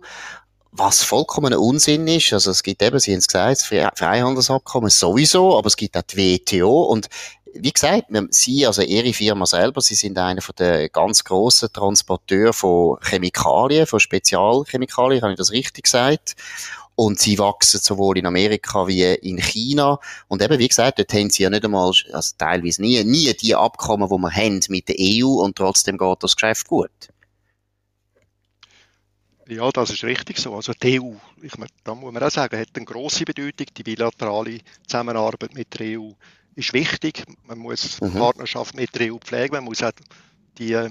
Was 0.71 1.03
vollkommen 1.03 1.53
Unsinn 1.55 2.07
ist, 2.07 2.31
also 2.31 2.51
es 2.51 2.63
gibt 2.63 2.81
eben, 2.83 2.99
Sie 2.99 3.11
haben 3.11 3.17
es 3.17 3.27
gesagt, 3.27 3.49
das 3.71 3.99
Freihandelsabkommen 3.99 4.89
sowieso, 4.89 5.57
aber 5.57 5.67
es 5.67 5.75
gibt 5.75 5.97
auch 5.97 6.03
die 6.03 6.39
WTO 6.45 6.83
und 6.83 7.09
wie 7.53 7.71
gesagt, 7.71 8.07
Sie, 8.31 8.65
also 8.65 8.81
Ihre 8.81 9.13
Firma 9.13 9.45
selber, 9.45 9.81
Sie 9.81 9.95
sind 9.95 10.17
einer 10.17 10.41
von 10.41 10.55
der 10.57 10.89
ganz 10.89 11.23
grossen 11.23 11.71
Transporteur 11.71 12.53
von 12.53 12.97
Chemikalien, 13.01 13.85
von 13.85 13.99
Spezialchemikalien, 13.99 15.21
habe 15.21 15.33
ich 15.33 15.37
das 15.37 15.51
richtig 15.51 15.85
gesagt? 15.85 16.35
Und 16.95 17.17
sie 17.17 17.39
wachsen 17.39 17.79
sowohl 17.79 18.17
in 18.17 18.25
Amerika 18.25 18.85
wie 18.85 19.03
in 19.05 19.37
China. 19.37 19.99
Und 20.27 20.41
eben, 20.41 20.59
wie 20.59 20.67
gesagt, 20.67 20.99
dort 20.99 21.13
haben 21.13 21.29
sie 21.29 21.43
ja 21.43 21.49
nicht 21.49 21.63
einmal, 21.63 21.93
also 22.11 22.35
teilweise 22.37 22.81
nie, 22.81 23.01
nie 23.05 23.33
die 23.33 23.55
Abkommen, 23.55 24.09
die 24.09 24.17
wir 24.17 24.31
haben 24.31 24.59
mit 24.67 24.89
der 24.89 24.97
EU 24.99 25.41
und 25.41 25.55
trotzdem 25.55 25.97
geht 25.97 26.23
das 26.23 26.35
Geschäft 26.35 26.67
gut. 26.67 26.91
Ja, 29.47 29.71
das 29.71 29.91
ist 29.91 30.03
richtig 30.03 30.37
so. 30.39 30.53
Also 30.53 30.73
die 30.73 30.99
EU, 31.01 31.13
ich, 31.41 31.53
da 31.85 31.95
muss 31.95 32.13
man 32.13 32.21
auch 32.21 32.29
sagen, 32.29 32.59
hat 32.59 32.67
eine 32.75 32.85
grosse 32.85 33.23
Bedeutung, 33.23 33.67
die 33.77 33.83
bilaterale 33.83 34.59
Zusammenarbeit 34.85 35.55
mit 35.55 35.79
der 35.79 35.99
EU 35.99 36.11
ist 36.59 36.73
wichtig. 36.73 37.23
Man 37.47 37.59
muss 37.59 37.99
mhm. 38.01 38.13
Partnerschaft 38.13 38.75
mit 38.75 38.93
der 38.95 39.13
EU 39.13 39.17
pflegen. 39.17 39.55
Man 39.55 39.63
muss 39.63 39.81
auch 39.81 39.91
die, 40.57 40.73
äh, 40.73 40.89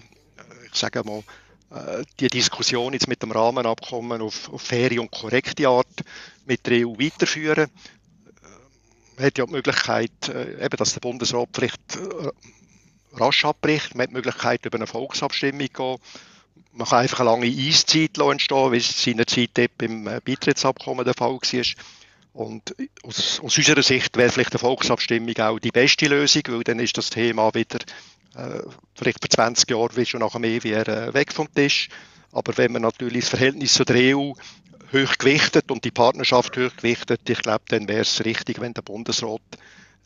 ich 0.70 0.78
sage 0.78 1.02
mal, 1.04 1.22
äh, 1.70 2.04
die 2.18 2.28
Diskussion 2.28 2.94
jetzt 2.94 3.08
mit 3.08 3.22
dem 3.22 3.30
Rahmenabkommen 3.30 4.22
auf, 4.22 4.52
auf 4.52 4.62
faire 4.62 5.00
und 5.00 5.10
korrekte 5.10 5.68
Art 5.68 5.86
mit 6.46 6.66
der 6.66 6.86
EU 6.86 6.92
weiterführen. 6.98 7.70
Man 9.16 9.26
hat 9.26 9.38
ja 9.38 9.46
die 9.46 9.52
Möglichkeit, 9.52 10.28
äh, 10.28 10.64
eben, 10.64 10.76
dass 10.76 10.94
der 10.94 11.00
Bundesrat 11.00 11.48
vielleicht 11.52 11.98
rasch 13.12 13.44
abbricht. 13.44 13.94
Man 13.94 14.04
hat 14.04 14.10
die 14.10 14.14
Möglichkeit, 14.14 14.64
über 14.64 14.78
eine 14.78 14.86
Volksabstimmung 14.86 15.66
zu 15.66 15.72
gehen. 15.72 15.98
Man 16.72 16.86
kann 16.86 17.00
einfach 17.00 17.20
eine 17.20 17.30
lange 17.30 17.46
Eiszeit 17.46 18.16
entstehen, 18.18 18.72
wie 18.72 18.76
es 18.76 19.02
seinerzeit 19.02 19.50
beim 19.76 20.04
Beitrittsabkommen 20.04 21.04
der 21.04 21.14
Fall 21.14 21.32
war. 21.32 21.64
Und 22.32 22.74
aus, 23.02 23.40
aus 23.40 23.58
unserer 23.58 23.82
Sicht 23.82 24.16
wäre 24.16 24.30
vielleicht 24.30 24.52
eine 24.52 24.60
Volksabstimmung 24.60 25.36
auch 25.38 25.58
die 25.58 25.70
beste 25.70 26.06
Lösung, 26.06 26.42
weil 26.48 26.64
dann 26.64 26.78
ist 26.78 26.96
das 26.96 27.10
Thema 27.10 27.52
wieder 27.54 27.78
äh, 28.36 28.62
vielleicht 28.94 29.22
für 29.22 29.28
20 29.28 29.70
Jahre 29.70 29.96
wie 29.96 30.06
schon 30.06 30.20
nachher 30.20 30.38
mehr 30.38 30.62
wieder 30.62 30.86
äh, 30.86 31.14
weg 31.14 31.32
vom 31.32 31.52
Tisch. 31.52 31.88
Aber 32.32 32.56
wenn 32.56 32.72
man 32.72 32.82
natürlich 32.82 33.22
das 33.22 33.30
Verhältnis 33.30 33.74
zu 33.74 33.84
der 33.84 34.16
EU 34.16 34.32
hoch 34.92 35.18
gewichtet 35.18 35.70
und 35.70 35.84
die 35.84 35.90
Partnerschaft 35.90 36.56
hoch 36.56 36.76
gewichtet, 36.76 37.28
ich 37.28 37.40
glaube, 37.40 37.64
dann 37.68 37.88
wäre 37.88 38.02
es 38.02 38.24
richtig, 38.24 38.60
wenn 38.60 38.74
der 38.74 38.82
Bundesrat 38.82 39.42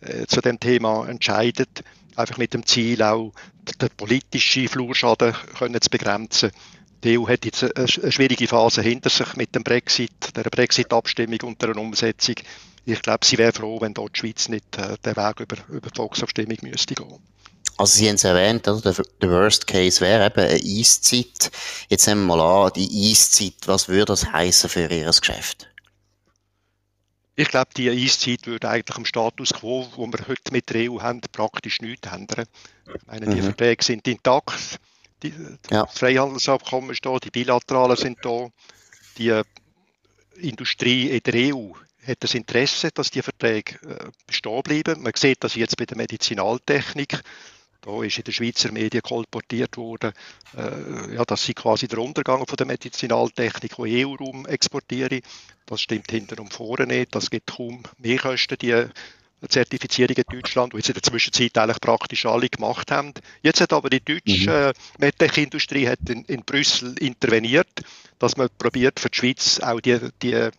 äh, 0.01 0.27
zu 0.27 0.41
dem 0.41 0.59
Thema 0.59 1.09
entscheidet, 1.09 1.85
einfach 2.17 2.39
mit 2.39 2.55
dem 2.55 2.67
Ziel 2.67 3.03
auch 3.03 3.33
den 3.81 3.91
politischen 3.97 4.69
Flurschaden 4.69 5.35
können 5.57 5.81
zu 5.81 5.91
begrenzen 5.91 6.51
die 7.05 7.19
EU 7.19 7.27
hat 7.29 7.45
jetzt 7.45 7.65
eine 7.77 7.89
schwierige 7.89 8.47
Phase 8.47 8.83
hinter 8.83 9.11
sich 9.11 9.35
mit 9.37 9.55
dem 9.55 9.65
Brexit, 9.65 10.37
der 10.37 10.45
Brexit-Abstimmung 10.45 11.41
und 11.43 11.63
der 11.63 11.77
Umsetzung. 11.77 12.37
Ich 12.85 13.03
glaube, 13.03 13.25
sie 13.25 13.39
wäre 13.39 13.53
froh, 13.53 13.81
wenn 13.81 13.95
dort 13.95 14.17
die 14.17 14.21
Schweiz 14.21 14.49
nicht 14.49 14.77
äh, 14.77 14.97
den 15.05 15.17
Weg 15.17 15.41
über, 15.41 15.57
über 15.69 15.91
die 15.91 15.97
Volksabstimmung 15.97 16.59
müsste 16.63 16.95
gehen. 16.95 17.19
Also 17.79 17.99
Sie 17.99 18.09
haben 18.09 18.17
es 18.17 18.25
erwähnt, 18.25 18.69
oder? 18.69 18.93
Der, 19.21 19.31
Worst 19.31 19.67
Case 19.67 20.01
wäre 20.01 20.27
eben 20.27 20.41
eine 20.41 20.61
Eiszeit. 20.61 21.51
Jetzt 21.89 22.07
nehmen 22.07 22.27
wir 22.27 22.37
mal 22.37 22.67
an, 22.67 22.73
die 22.75 23.11
Eiszeit, 23.11 23.55
was 23.67 23.89
würde 23.89 24.07
das 24.07 24.31
heißen 24.31 24.69
für 24.69 24.93
Ihr 24.93 25.11
Geschäft? 25.11 25.69
Ich 27.35 27.49
glaube, 27.49 27.71
die 27.77 27.89
Eiszeit 27.89 28.47
würde 28.47 28.69
eigentlich 28.69 28.97
am 28.97 29.07
Status 29.07 29.55
quo, 29.55 29.89
wo 29.97 30.07
wir 30.07 30.29
heute 30.29 30.53
mit 30.53 30.69
der 30.71 30.91
EU 30.91 31.01
haben, 31.01 31.21
praktisch 31.33 31.81
nichts 31.81 32.09
ändern. 32.13 32.45
Ich 32.95 33.07
meine, 33.07 33.27
die 33.27 33.41
mhm. 33.41 33.45
Verträge 33.45 33.83
sind 33.83 34.07
intakt. 34.07 34.79
Die, 35.23 35.33
ja. 35.71 35.85
Das 35.85 35.99
Freihandelsabkommen 35.99 36.91
ist 36.91 37.05
da, 37.05 37.17
die 37.19 37.31
Bilateralen 37.31 37.97
sind 37.97 38.19
da. 38.23 38.49
Die 39.19 39.29
äh, 39.29 39.45
Industrie 40.37 41.11
in 41.11 41.21
der 41.21 41.55
EU 41.55 41.73
hat 42.07 42.19
das 42.21 42.35
Interesse, 42.35 42.91
dass 42.93 43.11
die 43.11 43.23
Verträge 43.23 43.77
äh, 43.89 44.11
bestehen 44.27 44.63
bleiben. 44.63 45.03
Man 45.03 45.13
sieht 45.17 45.45
das 45.45 45.55
jetzt 45.55 45.77
bei 45.77 45.87
der 45.87 45.97
Medizinaltechnik. 45.97 47.21
Da 47.81 48.03
ist 48.03 48.17
in 48.17 48.25
den 48.25 48.33
Schweizer 48.33 48.71
Medien 48.71 49.03
kolportiert 49.03 49.77
worden, 49.77 50.13
äh, 50.57 51.15
ja, 51.15 51.25
dass 51.25 51.45
sie 51.45 51.55
quasi 51.55 51.89
der 51.89 51.99
Untergang 51.99 52.47
von 52.47 52.57
der 52.57 52.67
Medizinaltechnik, 52.67 53.75
die 53.77 54.07
EU-Raum 54.07 54.47
exportieren. 54.47 55.21
Das 55.67 55.81
stimmt 55.81 56.11
hinter 56.11 56.41
und 56.41 56.55
vorne 56.55 56.87
nicht. 56.87 57.15
Das 57.15 57.29
gibt 57.29 57.57
kaum 57.57 57.83
mehr 57.99 58.19
Kosten, 58.19 58.57
die 58.59 58.87
Zertifizierung 59.49 60.17
in 60.17 60.41
Deutschland, 60.41 60.73
die 60.73 60.77
jetzt 60.79 60.89
in 60.89 60.95
der 60.95 61.03
Zwischenzeit 61.03 61.57
eigentlich 61.59 61.81
praktisch 61.81 62.27
alle 62.27 62.49
gemacht 62.49 62.91
haben. 62.91 63.13
Jetzt 63.43 63.61
hat 63.61 63.73
aber 63.73 63.91
die 63.91 64.05
deutsche 64.05 64.51
mhm. 64.51 64.73
äh, 65.01 65.07
MedTech-Industrie 65.07 65.89
in, 66.09 66.25
in, 66.25 66.45
Brüssel 66.45 66.95
interveniert, 66.99 67.69
dass 68.19 68.37
man 68.37 68.49
probiert 68.59 69.01
für 69.01 69.11
die 69.11 69.19
Schweiz 69.19 69.61
auch 69.61 69.81
die, 69.81 69.99
die 70.23 70.33
äh, 70.33 70.51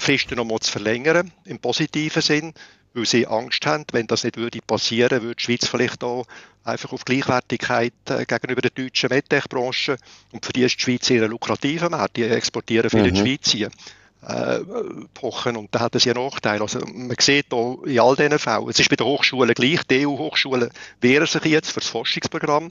Fristen 0.00 0.36
nochmal 0.36 0.60
zu 0.60 0.72
verlängern, 0.72 1.30
im 1.44 1.58
positiven 1.58 2.22
Sinn, 2.22 2.54
weil 2.94 3.06
sie 3.06 3.26
Angst 3.26 3.64
haben, 3.66 3.84
wenn 3.92 4.06
das 4.06 4.24
nicht 4.24 4.36
würde 4.36 4.60
passieren, 4.66 5.22
würde 5.22 5.36
die 5.36 5.42
Schweiz 5.42 5.66
vielleicht 5.66 6.04
auch 6.04 6.26
einfach 6.64 6.92
auf 6.92 7.04
Gleichwertigkeit 7.04 7.92
äh, 8.08 8.24
gegenüber 8.24 8.62
der 8.62 8.70
deutschen 8.70 9.10
MedTech-Branche 9.10 9.96
und 10.32 10.44
für 10.44 10.52
die 10.52 10.62
ist 10.62 10.76
die 10.76 10.82
Schweiz 10.82 11.06
sehr 11.06 11.26
lukrativer 11.28 11.90
Markt, 11.90 12.16
die 12.16 12.24
exportieren 12.24 12.90
viel 12.90 13.00
mhm. 13.00 13.06
in 13.06 13.14
die 13.14 13.20
Schweiz 13.20 13.50
hier 13.50 13.70
äh, 14.26 14.60
pochen 15.14 15.56
und 15.56 15.74
da 15.74 15.80
hat 15.80 15.94
es 15.94 16.04
ja 16.04 16.14
Nachteile. 16.14 16.62
Also 16.62 16.80
man 16.80 17.16
sieht 17.18 17.52
da 17.52 17.74
in 17.84 17.98
all 17.98 18.16
diesen 18.16 18.38
Fällen, 18.38 18.68
es 18.68 18.78
ist 18.78 18.88
bei 18.88 18.96
den 18.96 19.06
Hochschulen 19.06 19.54
gleich, 19.54 19.82
die 19.84 20.06
EU-Hochschulen 20.06 20.70
wehren 21.00 21.26
sich 21.26 21.44
jetzt 21.44 21.70
für 21.70 21.80
das 21.80 21.88
Forschungsprogramm. 21.88 22.70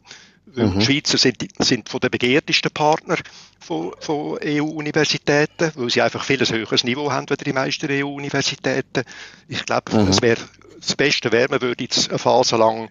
Mhm. 0.53 0.79
Die 0.79 0.85
Schweizer 0.85 1.17
sind, 1.17 1.45
sind 1.59 1.89
von 1.89 1.99
den 1.99 2.09
begehrtesten 2.09 2.71
Partner 2.71 3.17
von, 3.59 3.93
von 3.99 4.39
EU-Universitäten, 4.43 5.71
weil 5.75 5.89
sie 5.89 6.01
einfach 6.01 6.23
viel 6.23 6.39
höheres 6.39 6.83
Niveau 6.83 7.11
haben 7.11 7.27
als 7.29 7.43
die 7.43 7.53
meisten 7.53 7.87
EU-Universitäten. 7.89 9.03
Ich 9.47 9.65
glaube, 9.65 9.93
mhm. 9.93 10.07
es 10.07 10.21
wäre 10.21 10.41
das 10.79 10.95
Beste 10.95 11.31
wäre, 11.31 11.49
man 11.49 11.61
würde 11.61 11.83
jetzt 11.83 12.09
eine 12.09 12.17
Phase 12.17 12.57
lang 12.57 12.89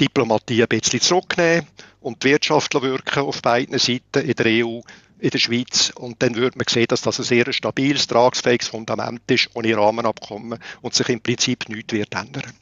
Diplomatie 0.00 0.62
ein 0.62 0.68
bisschen 0.68 1.00
zurücknehmen 1.00 1.66
und 2.00 2.22
die 2.22 2.28
Wirtschaft 2.28 2.72
wirken 2.74 3.24
auf 3.24 3.42
beiden 3.42 3.78
Seiten 3.78 4.20
in 4.20 4.34
der 4.34 4.64
EU 4.64 4.80
in 5.20 5.30
der 5.30 5.38
Schweiz. 5.38 5.92
Und 5.94 6.22
dann 6.22 6.34
würde 6.34 6.58
man 6.58 6.66
sehen, 6.68 6.86
dass 6.88 7.02
das 7.02 7.18
ein 7.18 7.24
sehr 7.24 7.52
stabiles, 7.52 8.06
tragfähiges 8.06 8.68
Fundament 8.68 9.22
ist, 9.28 9.50
ohne 9.54 9.76
Rahmenabkommen 9.76 10.58
und 10.82 10.94
sich 10.94 11.08
im 11.08 11.20
Prinzip 11.20 11.68
nichts 11.68 11.92
wird 11.92 12.14
ändern. 12.14 12.52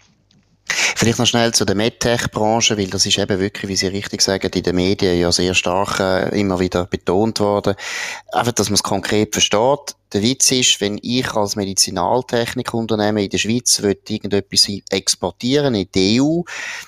Vielleicht 0.69 1.19
noch 1.19 1.27
schnell 1.27 1.55
zu 1.55 1.65
der 1.65 1.77
MedTech-Branche, 1.77 2.77
weil 2.77 2.89
das 2.89 3.07
ist 3.07 3.19
eben 3.19 3.39
wirklich, 3.39 3.69
wie 3.69 3.77
Sie 3.77 3.87
richtig 3.87 4.21
sagen, 4.23 4.51
in 4.53 4.63
den 4.63 4.75
Medien 4.75 5.19
ja 5.19 5.31
sehr 5.31 5.55
stark 5.55 6.01
äh, 6.01 6.41
immer 6.41 6.59
wieder 6.59 6.87
betont 6.87 7.39
worden. 7.39 7.77
Einfach, 8.33 8.53
dass 8.53 8.69
man 8.69 8.75
es 8.75 8.83
konkret 8.83 9.33
versteht. 9.33 9.95
Der 10.17 10.23
Witz 10.23 10.51
ist, 10.51 10.81
wenn 10.81 10.99
ich 11.03 11.31
als 11.35 11.57
Medizinaltechnikunternehmen 11.57 13.23
in 13.25 13.29
der 13.29 13.37
Schweiz 13.37 13.79
irgendetwas 13.79 14.67
exportieren 14.89 15.75
in 15.75 15.89
die 15.95 16.23
EU, 16.23 16.41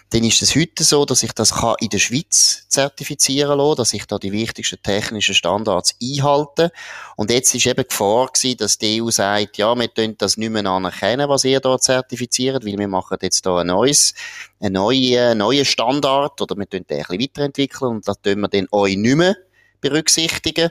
dann 0.08 0.24
ist 0.24 0.40
es 0.40 0.56
heute 0.56 0.82
so, 0.82 1.04
dass 1.04 1.22
ich 1.22 1.32
das 1.32 1.56
kann 1.56 1.74
in 1.80 1.90
der 1.90 1.98
Schweiz 1.98 2.64
zertifizieren 2.68 3.58
lassen, 3.58 3.76
dass 3.76 3.92
ich 3.92 4.06
da 4.06 4.18
die 4.18 4.32
wichtigsten 4.32 4.82
technischen 4.82 5.34
Standards 5.34 5.94
einhalte. 6.02 6.72
Und 7.16 7.30
jetzt 7.30 7.54
ist 7.54 7.66
eben 7.66 7.86
Gefahr 7.86 8.28
gewesen, 8.28 8.56
dass 8.56 8.78
die 8.78 9.02
EU 9.02 9.10
sagt, 9.10 9.58
ja, 9.58 9.74
wir 9.74 9.88
können 9.88 10.16
das 10.16 10.38
nicht 10.38 10.48
mehr 10.48 10.64
anerkennen, 10.64 11.28
was 11.28 11.44
ihr 11.44 11.60
da 11.60 11.76
zertifiziert, 11.78 12.64
weil 12.64 12.78
wir 12.78 12.88
machen 12.88 13.18
jetzt 13.20 13.44
da 13.44 13.58
ein 13.58 13.66
neues, 13.66 14.14
ein 14.58 14.72
neuer, 14.72 15.34
neuen 15.34 15.66
Standard 15.66 16.40
oder 16.40 16.56
wir 16.56 16.64
können 16.64 16.86
den 16.86 17.00
ein 17.00 17.04
bisschen 17.04 17.20
weiterentwickeln 17.20 17.90
und 17.96 18.08
das 18.08 18.22
tun 18.22 18.40
wir 18.40 18.48
dann 18.48 18.68
euch 18.72 18.96
nicht 18.96 19.16
mehr 19.16 19.36
berücksichtigen. 19.82 20.70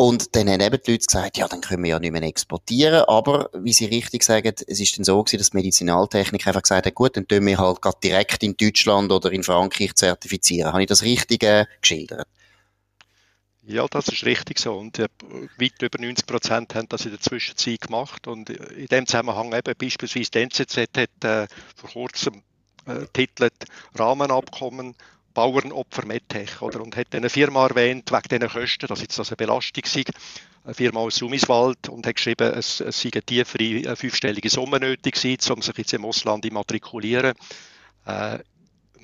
Und 0.00 0.34
dann 0.34 0.48
haben 0.48 0.62
eben 0.62 0.80
die 0.82 0.92
Leute 0.92 1.04
gesagt, 1.04 1.36
ja, 1.36 1.46
dann 1.46 1.60
können 1.60 1.82
wir 1.82 1.90
ja 1.90 1.98
nicht 1.98 2.10
mehr 2.10 2.22
exportieren. 2.22 3.04
Aber, 3.06 3.50
wie 3.52 3.74
sie 3.74 3.84
richtig 3.84 4.22
sagen, 4.22 4.54
es 4.66 4.80
ist 4.80 4.96
dann 4.96 5.04
so 5.04 5.22
gewesen, 5.22 5.36
dass 5.36 5.50
die 5.50 5.58
Medizinaltechnik 5.58 6.46
einfach 6.46 6.62
gesagt 6.62 6.86
hat, 6.86 6.94
gut, 6.94 7.18
dann 7.18 7.28
tun 7.28 7.44
wir 7.44 7.58
halt 7.58 7.82
gerade 7.82 7.98
direkt 8.02 8.42
in 8.42 8.56
Deutschland 8.56 9.12
oder 9.12 9.30
in 9.30 9.42
Frankreich 9.42 9.94
zertifizieren. 9.94 10.72
Habe 10.72 10.84
ich 10.84 10.88
das 10.88 11.02
richtig 11.02 11.42
äh, 11.42 11.66
geschildert? 11.82 12.26
Ja, 13.66 13.86
das 13.88 14.08
ist 14.08 14.24
richtig 14.24 14.58
so. 14.58 14.72
Und 14.72 14.98
äh, 14.98 15.08
weit 15.58 15.82
über 15.82 16.00
90 16.00 16.26
Prozent 16.26 16.74
haben 16.74 16.88
das 16.88 17.04
in 17.04 17.10
der 17.10 17.20
Zwischenzeit 17.20 17.82
gemacht. 17.82 18.26
Und 18.26 18.48
in 18.48 18.86
dem 18.86 19.06
Zusammenhang 19.06 19.52
eben 19.52 19.74
beispielsweise 19.78 20.30
die 20.30 20.38
NZZ 20.38 20.78
hat 20.96 21.24
äh, 21.24 21.46
vor 21.76 21.90
kurzem 21.90 22.42
äh, 22.86 23.04
titelt 23.12 23.66
Rahmenabkommen 23.94 24.94
Bauernopfer 25.34 26.06
MedTech, 26.06 26.60
oder? 26.62 26.80
Und 26.80 26.96
hat 26.96 27.14
eine 27.14 27.30
Firma 27.30 27.66
erwähnt, 27.66 28.10
wegen 28.10 28.28
diesen 28.28 28.48
Kosten, 28.48 28.86
dass 28.86 29.00
jetzt 29.00 29.18
das 29.18 29.28
eine 29.30 29.36
Belastung 29.36 29.84
sei. 29.86 30.04
Eine 30.64 30.74
Firma 30.74 31.00
aus 31.00 31.16
Sumiswald 31.16 31.88
und 31.88 32.06
hat 32.06 32.16
geschrieben, 32.16 32.52
es, 32.52 32.80
es 32.80 33.04
eine 33.04 33.22
tiefere, 33.22 33.86
eine 33.86 33.96
fünfstellige 33.96 34.50
Summe 34.50 34.78
nötig 34.78 35.14
gewesen, 35.14 35.52
um 35.52 35.62
sich 35.62 35.76
jetzt 35.78 35.94
im 35.94 36.04
Ausland 36.04 36.44
immatrikulieren. 36.44 37.34
Äh, 38.04 38.38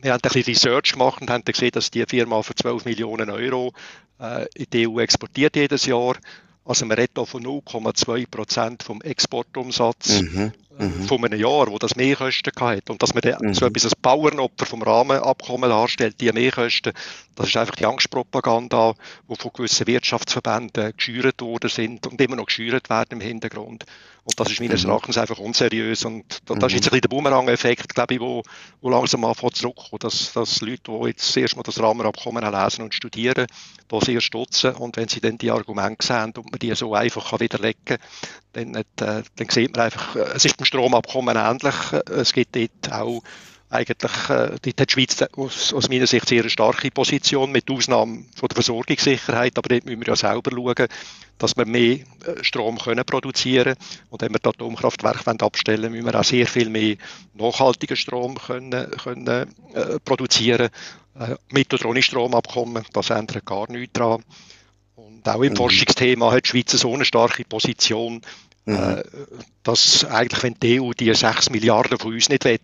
wir 0.02 0.12
haben 0.12 0.20
ein 0.20 0.20
bisschen 0.20 0.42
Research 0.42 0.92
gemacht 0.92 1.22
und 1.22 1.30
haben 1.30 1.44
gesehen, 1.44 1.70
dass 1.72 1.90
die 1.90 2.04
Firma 2.06 2.42
für 2.42 2.54
12 2.54 2.84
Millionen 2.84 3.30
Euro 3.30 3.72
äh, 4.20 4.46
in 4.54 4.66
die 4.70 4.86
EU 4.86 5.00
exportiert 5.00 5.56
jedes 5.56 5.86
Jahr. 5.86 6.16
Also 6.64 6.84
man 6.84 6.98
redet 6.98 7.16
hier 7.16 7.26
von 7.26 7.42
0,2 7.42 8.28
Prozent 8.28 8.82
vom 8.82 9.00
Exportumsatz. 9.00 10.20
Mhm 10.20 10.52
mhm. 10.78 11.02
von 11.06 11.24
einem 11.24 11.40
Jahr, 11.40 11.68
wo 11.68 11.78
das 11.78 11.96
Mehrkosten 11.96 12.52
hat 12.58 12.90
und 12.90 13.02
dass 13.02 13.14
man 13.14 13.22
dann 13.22 13.38
mhm. 13.40 13.54
so 13.54 13.66
etwas 13.66 13.84
als 13.84 13.96
Bauernopfer 13.96 14.66
vom 14.66 14.82
Rahmenabkommen 14.82 15.70
darstellt, 15.70 16.20
die 16.20 16.32
Mehrkosten, 16.32 16.92
das 17.34 17.48
ist 17.48 17.56
einfach 17.56 17.76
die 17.76 17.86
Angstpropaganda, 17.86 18.94
die 19.28 19.36
von 19.36 19.50
gewissen 19.52 19.86
Wirtschaftsverbänden 19.86 20.96
geschürt 20.96 21.40
worden 21.42 21.70
sind 21.70 22.06
und 22.06 22.20
immer 22.20 22.36
noch 22.36 22.46
geschürt 22.46 22.90
werden 22.90 23.12
im 23.12 23.20
Hintergrund. 23.20 23.84
Und 24.26 24.40
das 24.40 24.50
ist 24.50 24.60
meines 24.60 24.82
mhm. 24.82 24.90
Erachtens 24.90 25.18
einfach 25.18 25.38
unseriös. 25.38 26.04
Und 26.04 26.24
das 26.46 26.56
ist 26.56 26.72
jetzt 26.72 26.86
ein 26.86 26.90
bisschen 26.90 27.00
der 27.02 27.08
Boomerang-Effekt, 27.10 27.94
glaube 27.94 28.14
ich, 28.14 28.20
wo, 28.20 28.42
wo 28.80 28.90
langsam 28.90 29.24
anfängt 29.24 29.54
zurückkommt, 29.54 30.02
dass, 30.02 30.32
dass 30.32 30.60
Leute, 30.62 30.90
die 30.90 31.06
jetzt 31.06 31.36
erstmal 31.36 31.62
das 31.62 31.80
Rahmenabkommen 31.80 32.42
lesen 32.42 32.82
und 32.82 32.92
studieren, 32.92 33.46
da 33.86 34.00
sehr 34.00 34.20
stutzen. 34.20 34.74
Und 34.74 34.96
wenn 34.96 35.06
sie 35.06 35.20
dann 35.20 35.38
die 35.38 35.52
Argumente 35.52 36.04
sehen 36.04 36.32
und 36.36 36.50
man 36.50 36.58
die 36.58 36.74
so 36.74 36.92
einfach 36.92 37.38
widerlegen 37.38 37.78
kann, 37.84 37.98
dann, 38.54 38.74
äh, 38.74 38.84
dann 38.96 39.48
sieht 39.48 39.76
man 39.76 39.84
einfach, 39.84 40.16
es 40.16 40.44
ist 40.44 40.58
Stromabkommen 40.66 41.36
ähnlich. 41.36 41.74
Es 42.10 42.32
gibt 42.32 42.56
dort 42.56 42.92
auch 42.92 43.22
eigentlich 43.68 44.30
äh, 44.30 44.56
dort 44.62 44.80
hat 44.80 44.90
die 44.90 44.92
Schweiz 44.92 45.22
aus, 45.36 45.72
aus 45.72 45.88
meiner 45.88 46.06
Sicht 46.06 46.28
sehr 46.28 46.40
eine 46.40 46.50
starke 46.50 46.90
Position, 46.90 47.50
mit 47.50 47.70
Ausnahme 47.70 48.24
von 48.34 48.48
der 48.48 48.54
Versorgungssicherheit, 48.54 49.58
aber 49.58 49.68
dort 49.68 49.84
müssen 49.86 50.00
wir 50.00 50.06
ja 50.06 50.16
selber 50.16 50.50
schauen, 50.52 50.88
dass 51.38 51.56
wir 51.56 51.66
mehr 51.66 51.98
äh, 51.98 52.42
Strom 52.42 52.78
können 52.78 53.04
produzieren 53.04 53.74
und 54.10 54.22
wenn 54.22 54.32
wir 54.32 54.38
das 54.38 54.54
Atomkraftwerk 54.54 55.26
abstellen 55.42 55.92
müssen 55.92 56.06
wir 56.06 56.18
auch 56.18 56.24
sehr 56.24 56.46
viel 56.46 56.68
mehr 56.68 56.96
nachhaltigen 57.34 57.96
Strom 57.96 58.36
können, 58.36 58.90
können 59.02 59.26
äh, 59.74 59.98
produzieren 60.04 60.68
äh, 61.18 61.34
mit 61.50 61.72
oder 61.74 61.86
ohne 61.86 62.02
Stromabkommen, 62.02 62.84
das 62.92 63.10
ändert 63.10 63.44
gar 63.44 63.70
nichts 63.70 63.94
daran. 63.94 64.22
Und 64.94 65.28
auch 65.28 65.42
im 65.42 65.52
mhm. 65.52 65.56
Forschungsthema 65.56 66.32
hat 66.32 66.44
die 66.44 66.48
Schweiz 66.50 66.72
so 66.72 66.94
eine 66.94 67.04
starke 67.04 67.44
Position, 67.44 68.22
Mhm. 68.66 68.74
Äh, 68.74 69.02
dass 69.62 70.04
eigentlich, 70.04 70.42
wenn 70.42 70.54
die 70.60 70.80
EU 70.80 70.92
die 70.92 71.14
6 71.14 71.50
Milliarden 71.50 71.98
von 71.98 72.12
uns 72.12 72.28
nicht 72.28 72.44
will, 72.44 72.58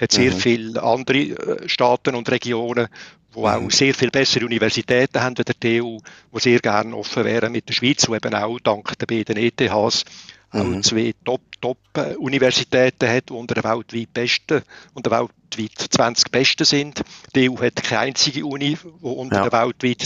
hat 0.00 0.12
sehr 0.12 0.32
mhm. 0.32 0.36
viele 0.36 0.82
andere 0.82 1.18
äh, 1.18 1.68
Staaten 1.68 2.14
und 2.14 2.28
Regionen, 2.30 2.88
die 3.34 3.38
mhm. 3.38 3.46
auch 3.46 3.70
sehr 3.70 3.94
viel 3.94 4.10
bessere 4.10 4.44
Universitäten 4.44 5.20
haben 5.20 5.36
als 5.36 5.58
die 5.62 5.80
EU, 5.80 5.98
die 6.34 6.40
sehr 6.40 6.58
gerne 6.58 6.96
offen 6.96 7.24
wären 7.24 7.52
mit 7.52 7.68
der 7.68 7.74
Schweiz, 7.74 8.06
die 8.06 8.12
eben 8.12 8.34
auch 8.34 8.58
dank 8.60 8.98
der 8.98 9.06
beiden 9.06 9.36
ETHs 9.36 10.04
mhm. 10.52 10.78
auch 10.78 10.80
zwei 10.82 11.14
Top-Universitäten 11.24 12.98
Top 12.98 13.08
hat, 13.08 13.28
die 13.28 13.32
unter 13.32 13.54
den 13.54 13.64
weltweit 13.64 14.12
besten, 14.12 14.62
unter 14.94 15.10
weltweit 15.10 15.78
20 15.90 16.30
besten 16.30 16.64
sind. 16.64 17.02
Die 17.34 17.50
EU 17.50 17.58
hat 17.60 17.76
keine 17.82 18.00
einzige 18.00 18.44
Uni, 18.44 18.76
die 18.76 19.06
unter 19.06 19.36
ja. 19.36 19.48
den 19.48 19.52
weltweit 19.52 20.04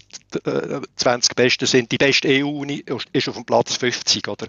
20 0.97 1.31
äh, 1.31 1.35
besten 1.35 1.67
sind. 1.67 1.93
Die 1.93 1.99
beste 1.99 2.29
EU-Uni 2.29 2.85
ist 3.13 3.29
auf 3.29 3.35
dem 3.35 3.45
Platz 3.45 3.77
50, 3.77 4.29
oder? 4.29 4.47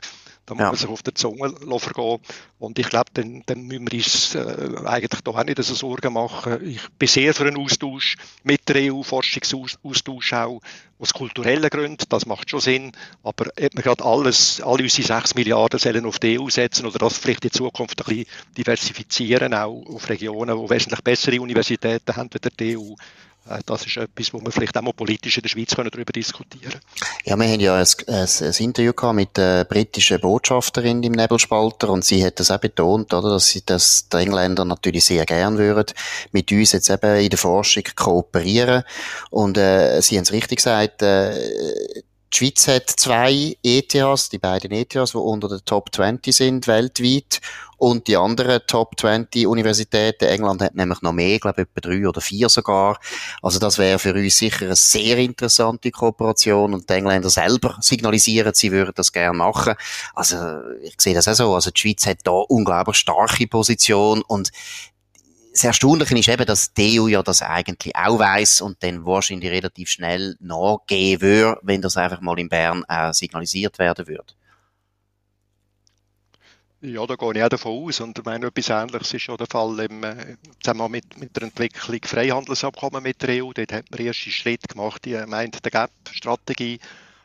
Da 0.49 0.55
muss 0.55 0.61
ja. 0.61 0.67
man 0.69 0.75
sich 0.77 0.89
auf 0.89 1.03
der 1.03 1.13
Zunge 1.13 1.53
vergehen. 1.79 2.19
Und 2.57 2.79
ich 2.79 2.89
glaube, 2.89 3.11
dann, 3.13 3.43
dann 3.45 3.67
müssen 3.67 3.87
wir 3.91 3.99
uns 3.99 4.33
äh, 4.33 4.77
eigentlich 4.83 5.21
da 5.21 5.31
auch 5.31 5.43
nicht 5.43 5.63
so 5.63 5.75
Sorgen 5.75 6.13
machen. 6.13 6.67
Ich 6.67 6.89
bin 6.97 7.07
sehr 7.07 7.35
für 7.35 7.45
einen 7.45 7.57
Austausch 7.57 8.17
mit 8.41 8.67
der 8.67 8.91
EU, 8.91 9.03
Forschungsaustausch 9.03 10.33
auch 10.33 10.59
aus 10.97 11.13
kulturellen 11.13 11.69
Gründen. 11.69 12.03
Das 12.09 12.25
macht 12.25 12.49
schon 12.49 12.61
Sinn. 12.61 12.91
Aber 13.21 13.45
ob 13.45 13.59
wir 13.59 13.69
gerade 13.83 14.03
alles, 14.03 14.59
alle 14.61 14.81
unsere 14.81 15.07
6 15.07 15.35
Milliarden 15.35 15.79
sollen 15.79 16.05
auf 16.07 16.17
die 16.17 16.39
EU 16.39 16.49
setzen 16.49 16.87
oder 16.87 16.97
das 16.97 17.19
vielleicht 17.19 17.45
in 17.45 17.51
Zukunft 17.51 18.01
ein 18.01 18.05
bisschen 18.07 18.25
diversifizieren, 18.57 19.53
auch 19.53 19.85
auf 19.85 20.09
Regionen, 20.09 20.59
die 20.59 20.69
wesentlich 20.69 21.01
bessere 21.01 21.39
Universitäten 21.39 22.15
haben 22.15 22.29
als 22.33 22.55
die 22.59 22.75
EU, 22.75 22.95
das 23.65 23.85
ist 23.85 23.97
etwas, 23.97 24.33
wo 24.33 24.41
wir 24.41 24.51
vielleicht 24.51 24.77
auch 24.77 24.81
mal 24.81 24.93
politisch 24.93 25.37
in 25.37 25.41
der 25.41 25.49
Schweiz 25.49 25.75
können 25.75 25.89
darüber 25.91 26.11
diskutieren 26.11 26.79
Ja, 27.25 27.35
wir 27.35 27.47
haben 27.47 27.59
ja 27.59 27.75
ein, 27.75 27.87
ein, 28.07 28.27
ein 28.41 28.53
Interview 28.59 28.93
gehabt 28.93 29.15
mit 29.15 29.37
der 29.37 29.65
britischen 29.65 30.19
Botschafterin 30.19 31.01
im 31.03 31.13
Nebelspalter 31.13 31.89
und 31.89 32.05
sie 32.05 32.23
hat 32.23 32.39
das 32.39 32.51
auch 32.51 32.59
betont, 32.59 33.13
oder, 33.13 33.29
dass 33.29 33.47
sie 33.47 33.63
das 33.65 34.07
die 34.09 34.17
Engländer 34.17 34.65
natürlich 34.65 35.05
sehr 35.05 35.25
gern 35.25 35.57
würden, 35.57 35.93
mit 36.31 36.51
uns 36.51 36.73
jetzt 36.73 36.89
eben 36.89 37.19
in 37.19 37.29
der 37.29 37.39
Forschung 37.39 37.83
kooperieren. 37.95 38.83
Und 39.31 39.57
äh, 39.57 40.01
sie 40.01 40.17
haben 40.17 40.23
es 40.23 40.31
richtig 40.31 40.57
gesagt, 40.57 41.01
äh, 41.01 42.03
die 42.31 42.37
Schweiz 42.37 42.67
hat 42.67 42.89
zwei 42.89 43.57
ETHs, 43.63 44.29
die 44.29 44.37
beiden 44.37 44.71
ETHs, 44.71 45.11
die 45.11 45.17
unter 45.17 45.49
den 45.49 45.65
Top 45.65 45.93
20 45.93 46.35
sind 46.35 46.67
weltweit. 46.67 47.41
Und 47.77 48.07
die 48.07 48.17
anderen 48.17 48.61
Top 48.67 48.99
20 48.99 49.47
Universitäten, 49.47 50.25
England 50.25 50.61
hat 50.61 50.75
nämlich 50.75 51.01
noch 51.01 51.13
mehr, 51.13 51.35
ich 51.35 51.41
glaube 51.41 51.61
etwa 51.61 51.79
drei 51.79 52.07
oder 52.07 52.19
vier 52.19 52.49
sogar. 52.49 52.99
Also 53.41 53.57
das 53.57 53.77
wäre 53.77 53.99
für 53.99 54.13
uns 54.13 54.37
sicher 54.37 54.65
eine 54.65 54.75
sehr 54.75 55.17
interessante 55.17 55.89
Kooperation 55.89 56.73
und 56.73 56.89
die 56.89 56.93
Engländer 56.93 57.29
selber 57.29 57.77
signalisieren, 57.79 58.53
sie 58.53 58.71
würden 58.71 58.91
das 58.95 59.13
gerne 59.13 59.37
machen. 59.37 59.75
Also 60.13 60.35
ich 60.83 60.95
sehe 60.99 61.13
das 61.13 61.29
auch 61.29 61.35
so. 61.35 61.55
Also 61.55 61.71
die 61.71 61.79
Schweiz 61.79 62.05
hat 62.05 62.19
da 62.25 62.31
unglaublich 62.31 62.97
starke 62.97 63.47
Position 63.47 64.21
und 64.23 64.51
das 65.59 65.65
Erstaunliche 65.65 66.17
ist 66.17 66.29
eben, 66.29 66.45
dass 66.45 66.73
die 66.73 67.01
EU 67.01 67.07
ja 67.07 67.21
das 67.21 67.41
eigentlich 67.41 67.93
auch 67.93 68.17
weiß 68.17 68.61
und 68.61 68.81
dann 68.81 69.05
wahrscheinlich 69.05 69.51
relativ 69.51 69.89
schnell 69.89 70.37
nachgehen 70.39 71.19
würde, 71.19 71.59
wenn 71.63 71.81
das 71.81 71.97
einfach 71.97 72.21
mal 72.21 72.39
in 72.39 72.47
Bern 72.47 72.85
auch 72.87 73.13
signalisiert 73.13 73.77
werden 73.77 74.07
würde. 74.07 74.33
Ja, 76.79 77.05
da 77.05 77.15
gehe 77.15 77.33
ich 77.33 77.43
auch 77.43 77.49
davon 77.49 77.87
aus. 77.87 77.99
Und 77.99 78.17
ich 78.17 78.23
meine, 78.23 78.47
etwas 78.47 78.69
Ähnliches 78.69 79.13
ist 79.13 79.27
ja 79.27 79.35
der 79.35 79.47
Fall 79.47 79.79
im 79.79 80.01
äh, 80.01 80.37
Zusammenhang 80.63 80.91
mit, 80.91 81.17
mit 81.17 81.35
der 81.35 81.43
Entwicklung 81.43 81.99
Freihandelsabkommen 82.05 83.03
mit 83.03 83.21
der 83.21 83.43
EU. 83.43 83.51
Dort 83.51 83.73
hat 83.73 83.91
man 83.91 83.99
erste 83.99 84.31
Schritt 84.31 84.65
gemacht, 84.65 85.03
die 85.03 85.17
meint 85.27 85.65
der 85.65 85.71
GAP-Strategie. 85.71 86.79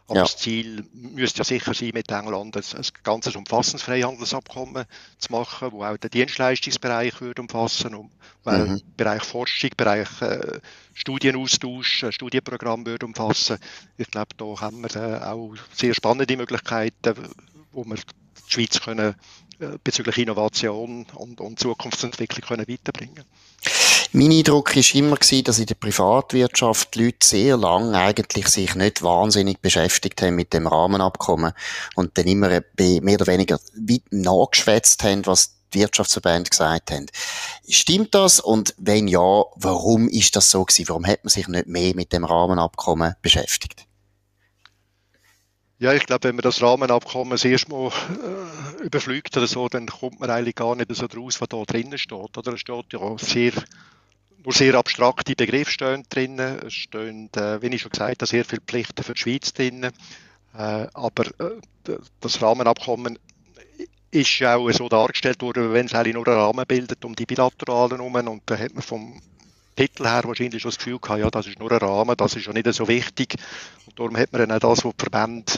Aber 0.07 0.17
ja. 0.17 0.23
das 0.23 0.37
Ziel 0.37 0.85
müsste 0.93 1.39
ja 1.39 1.45
sicher 1.45 1.73
sein, 1.73 1.93
mit 1.95 2.11
England 2.11 2.57
ein, 2.57 2.63
ein 2.77 2.87
ganzes 3.03 3.37
umfassendes 3.37 3.83
Freihandelsabkommen 3.83 4.85
zu 5.19 5.33
machen, 5.33 5.73
wo 5.73 5.83
auch 5.83 5.97
den 5.97 6.11
Dienstleistungsbereich 6.11 7.23
würde 7.23 7.41
umfassen, 7.41 7.95
um, 7.95 8.11
mhm. 8.45 8.83
Bereich 8.99 9.23
Forschung, 9.23 9.71
Bereich 9.77 10.21
äh, 10.21 10.61
Studienaustausch, 10.93 12.05
Studienprogramm 12.11 12.85
würde 12.85 13.07
umfassen. 13.07 13.57
Ich 13.97 14.11
glaube, 14.11 14.35
da 14.37 14.61
haben 14.61 14.83
wir 14.83 14.95
äh, 14.95 15.25
auch 15.25 15.55
sehr 15.73 15.95
spannende 15.95 16.37
Möglichkeiten, 16.37 17.15
wo 17.73 17.85
wir 17.85 17.97
die 17.97 18.53
Schweiz 18.53 18.81
können 18.81 19.15
äh, 19.59 19.79
bezüglich 19.83 20.19
Innovation 20.19 21.07
und, 21.15 21.41
und 21.41 21.59
Zukunftsentwicklung 21.59 22.47
können 22.47 22.69
weiterbringen 22.69 23.25
mein 24.15 24.31
Eindruck 24.31 24.77
war 24.77 24.95
immer 24.95 25.17
dass 25.17 25.59
in 25.59 25.67
der 25.67 25.75
Privatwirtschaft 25.75 26.95
die 26.95 27.05
Leute 27.05 27.27
sehr 27.27 27.57
lange 27.57 27.99
eigentlich 27.99 28.47
sich 28.47 28.77
nicht 28.77 29.03
wahnsinnig 29.03 29.61
beschäftigt 29.61 30.23
haben 30.23 30.37
mit 30.37 30.53
dem 30.53 30.69
Rahmenabkommen 30.69 31.53
und 31.97 32.17
dann 32.17 32.27
immer 32.27 32.49
mehr 32.49 33.15
oder 33.15 33.27
weniger 33.27 33.59
weit 33.75 34.03
nachgeschwätzt 34.11 35.03
haben, 35.03 35.27
was 35.27 35.57
die 35.73 35.81
Wirtschaftsverbände 35.81 36.49
gesagt 36.49 36.93
haben. 36.93 37.07
Stimmt 37.69 38.15
das? 38.15 38.39
Und 38.39 38.75
wenn 38.79 39.09
ja, 39.09 39.45
warum 39.57 40.09
ist 40.09 40.37
das 40.37 40.49
so 40.49 40.65
gewesen? 40.65 40.89
Warum 40.89 41.07
hat 41.07 41.25
man 41.25 41.31
sich 41.31 41.49
nicht 41.49 41.67
mehr 41.67 41.97
mit 41.97 42.13
dem 42.13 42.25
Rahmenabkommen 42.25 43.17
beschäftigt? 43.21 43.85
Ja, 45.81 45.93
ich 45.93 46.07
glaube, 46.07 46.29
wenn 46.29 46.37
man 46.37 46.45
das 46.45 46.63
Rahmenabkommen 46.63 47.37
das 47.37 47.69
Mal 47.69 47.89
äh, 47.89 48.83
überfliegt 48.85 49.37
oder 49.37 49.49
so, 49.49 49.69
dann 49.69 49.87
kommt 49.87 50.21
man 50.21 50.31
eigentlich 50.31 50.55
gar 50.55 50.77
nicht 50.77 50.95
so 50.95 51.09
draus, 51.09 51.41
was 51.41 51.49
da 51.49 51.63
drinnen 51.65 51.99
steht. 51.99 52.39
Oder 52.39 52.53
es 52.53 52.61
steht 52.61 52.93
ja 52.93 53.19
sehr, 53.19 53.53
nur 54.45 54.53
sehr 54.53 54.75
abstrakte 54.75 55.35
Begriffe 55.35 55.71
stehen 55.71 56.05
drinnen. 56.09 56.61
Es 56.67 56.75
stehen, 56.75 57.31
äh, 57.35 57.63
wie 57.63 57.75
ich 57.75 57.83
schon 57.83 57.91
gesagt 57.91 58.21
habe, 58.21 58.27
sehr 58.27 58.45
viele 58.45 58.61
Pflichten 58.61 59.03
für 59.03 59.15
die 59.15 59.21
Schweiz 59.21 59.53
drinnen. 59.53 59.93
Äh, 60.57 60.87
aber 60.93 61.27
äh, 61.39 61.97
das 62.21 62.41
Rahmenabkommen 62.43 63.19
ist 64.11 64.39
ja 64.39 64.57
auch 64.57 64.71
so 64.71 64.89
dargestellt 64.89 65.43
worden, 65.43 65.73
wenn 65.73 65.87
es 65.87 65.95
eigentlich 65.95 66.15
nur 66.15 66.27
einen 66.29 66.37
Rahmen 66.37 66.65
bildet 66.67 67.05
um 67.05 67.17
die 67.17 67.27
Bilateralen 67.27 67.99
herum. 67.99 68.15
Und 68.15 68.43
da 68.47 68.57
hat 68.57 68.75
man 68.75 68.83
vom 68.83 69.21
Titel 69.75 70.07
her 70.07 70.23
wahrscheinlich 70.25 70.63
schon 70.63 70.71
das 70.71 70.79
Gefühl 70.79 71.01
gehabt, 71.01 71.21
ja, 71.21 71.31
das 71.31 71.47
ist 71.47 71.59
nur 71.59 71.73
ein 71.73 71.79
Rahmen, 71.79 72.17
das 72.17 72.37
ist 72.37 72.47
ja 72.47 72.53
nicht 72.53 72.73
so 72.73 72.87
wichtig. 72.87 73.35
Und 73.87 73.99
darum 73.99 74.17
hat 74.17 74.33
man 74.33 74.47
dann 74.47 74.53
auch 74.53 74.61
das, 74.61 74.85
was 74.85 74.93
die 74.97 75.03
Verbände 75.03 75.53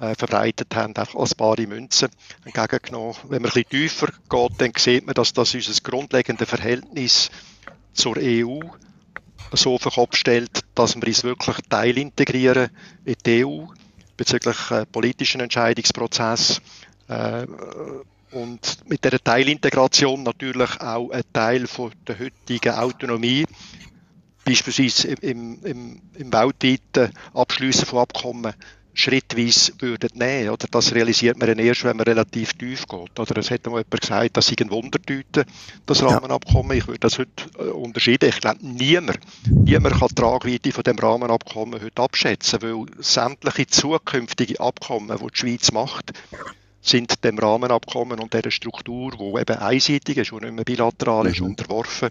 äh, 0.00 0.14
verbreitet 0.14 0.74
haben, 0.76 0.94
einfach 0.94 1.16
als 1.16 1.34
bare 1.34 1.66
Münzen 1.66 2.08
entgegengenommen. 2.44 3.16
Wenn 3.24 3.42
man 3.42 3.50
ein 3.50 3.64
bisschen 3.64 3.68
tiefer 3.68 4.08
geht, 4.28 4.52
dann 4.58 4.72
sieht 4.76 5.06
man, 5.06 5.14
dass 5.14 5.32
das 5.32 5.54
unser 5.54 5.80
grundlegendes 5.82 6.48
Verhältnis 6.48 7.30
zur 7.92 8.16
EU 8.18 8.60
so 9.52 9.78
Kopf 9.78 10.16
stellt, 10.16 10.60
dass 10.74 10.96
wir 10.96 11.06
uns 11.06 11.24
wirklich 11.24 11.56
teilintegrieren 11.68 12.70
in 13.04 13.14
die 13.24 13.44
EU 13.46 13.64
bezüglich 14.16 14.70
äh, 14.70 14.84
politischen 14.86 15.40
Entscheidungsprozess 15.40 16.60
äh, 17.08 17.46
und 18.32 18.78
mit 18.88 19.04
der 19.04 19.18
Teilintegration 19.22 20.22
natürlich 20.22 20.80
auch 20.80 21.10
ein 21.10 21.22
Teil 21.32 21.66
von 21.66 21.92
der 22.06 22.18
heutigen 22.18 22.74
Autonomie, 22.74 23.46
beispielsweise 24.44 25.08
im, 25.08 25.64
im, 25.64 26.00
im 26.14 26.32
weltweiten 26.32 27.12
Abschliessen 27.32 27.86
von 27.86 28.00
Abkommen, 28.00 28.52
schrittweise 28.98 29.72
würden 29.78 30.10
nehmen. 30.14 30.50
Oder? 30.50 30.66
Das 30.70 30.94
realisiert 30.94 31.38
man 31.38 31.58
erst, 31.58 31.84
wenn 31.84 31.96
man 31.96 32.04
relativ 32.04 32.52
tief 32.54 32.86
geht. 32.86 33.18
Oder 33.18 33.36
es 33.38 33.50
hat 33.50 33.64
mal 33.66 33.78
jemand 33.78 34.00
gesagt, 34.00 34.36
das 34.36 34.46
sei 34.48 34.56
ein 34.60 34.70
Wundertüte, 34.70 35.46
das 35.86 36.02
Rahmenabkommen. 36.02 36.76
Ich 36.76 36.86
würde 36.86 37.00
das 37.00 37.18
heute 37.18 37.30
äh, 37.58 37.62
unterscheiden. 37.70 38.28
Ich 38.28 38.40
glaube, 38.40 38.58
niemand, 38.62 39.20
niemand 39.48 39.98
kann 39.98 40.08
die 40.08 40.14
Tragweite 40.14 40.72
von 40.72 40.82
dem 40.82 40.98
Rahmenabkommen 40.98 41.80
heute 41.80 42.02
abschätzen, 42.02 42.60
weil 42.62 42.86
sämtliche 42.98 43.66
zukünftige 43.68 44.60
Abkommen, 44.60 45.16
die 45.16 45.26
die 45.26 45.38
Schweiz 45.38 45.70
macht, 45.72 46.12
sind 46.80 47.22
dem 47.24 47.38
Rahmenabkommen 47.38 48.18
und 48.18 48.32
der 48.32 48.50
Struktur, 48.50 49.12
wo 49.18 49.38
eben 49.38 49.58
einseitig 49.58 50.18
ist 50.18 50.32
und 50.32 50.42
nicht 50.42 50.54
mehr 50.54 50.64
bilateral 50.64 51.26
ist, 51.26 51.40
mhm. 51.40 51.48
unterworfen. 51.48 52.08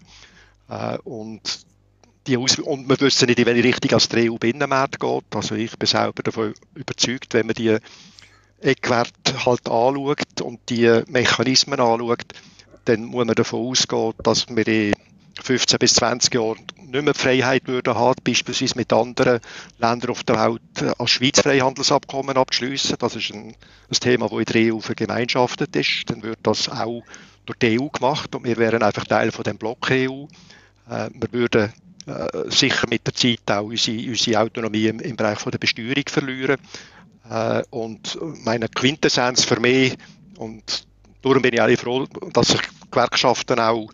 Äh, 0.70 0.98
und, 1.04 1.67
die 2.28 2.36
Aus 2.36 2.58
und 2.58 2.88
wir 2.88 3.00
wissen 3.00 3.26
nicht, 3.26 3.38
in 3.38 3.46
welche 3.46 3.64
Richtung 3.64 3.92
als 3.92 4.08
der 4.08 4.30
EU-Binnenmarkt 4.30 5.00
geht. 5.00 5.24
Also 5.34 5.54
ich 5.54 5.76
bin 5.78 5.86
selber 5.86 6.22
davon 6.22 6.54
überzeugt, 6.74 7.32
wenn 7.34 7.46
man 7.46 7.54
die 7.54 7.76
Eckwerte 8.60 9.46
halt 9.46 9.68
anschaut 9.68 10.40
und 10.42 10.60
die 10.68 11.02
Mechanismen 11.08 11.80
anschaut, 11.80 12.24
dann 12.84 13.04
muss 13.04 13.24
man 13.26 13.34
davon 13.34 13.68
ausgehen, 13.68 14.12
dass 14.22 14.46
wir 14.48 14.68
in 14.68 14.92
15 15.42 15.78
bis 15.78 15.94
20 15.94 16.34
Jahren 16.34 16.58
nicht 16.76 17.04
mehr 17.04 17.12
die 17.12 17.18
Freiheit 17.18 17.66
würden 17.66 17.94
haben, 17.94 18.20
beispielsweise 18.24 18.76
mit 18.76 18.92
anderen 18.92 19.40
Ländern 19.78 20.10
auf 20.10 20.24
der 20.24 20.36
Welt 20.36 20.98
als 20.98 21.10
Schweiz 21.10 21.40
Freihandelsabkommen 21.40 22.36
abzuschließen. 22.36 22.96
Das 22.98 23.14
ist 23.14 23.32
ein, 23.32 23.54
ein 23.90 24.00
Thema, 24.00 24.28
das 24.28 24.38
in 24.38 24.44
der 24.44 24.74
EU 24.74 24.80
vergemeinschaftet 24.80 25.76
ist. 25.76 26.04
Dann 26.06 26.22
wird 26.22 26.40
das 26.42 26.68
auch 26.68 27.02
durch 27.46 27.58
die 27.58 27.80
EU 27.80 27.88
gemacht 27.88 28.34
und 28.34 28.44
wir 28.44 28.56
wären 28.56 28.82
einfach 28.82 29.04
Teil 29.04 29.30
von 29.30 29.44
dem 29.44 29.58
Block 29.58 29.90
EU. 29.90 30.24
Äh, 30.90 31.10
wir 31.12 31.32
würden 31.32 31.72
äh, 32.08 32.50
sicher 32.50 32.86
mit 32.88 33.06
der 33.06 33.14
Zeit 33.14 33.50
auch 33.50 33.64
unsere, 33.64 34.08
unsere 34.08 34.40
Autonomie 34.40 34.86
im, 34.86 35.00
im 35.00 35.16
Bereich 35.16 35.38
von 35.38 35.52
der 35.52 35.58
Besteuerung 35.58 36.04
verlieren. 36.06 36.58
Äh, 37.28 37.62
und 37.70 38.18
meine 38.44 38.68
Quintessenz 38.68 39.44
für 39.44 39.60
mich 39.60 39.96
und 40.36 40.86
darum 41.22 41.42
bin 41.42 41.54
ich 41.54 41.60
auch 41.60 41.70
froh, 41.78 42.06
dass 42.32 42.48
sich 42.48 42.60
Gewerkschaften 42.90 43.60
auch 43.60 43.90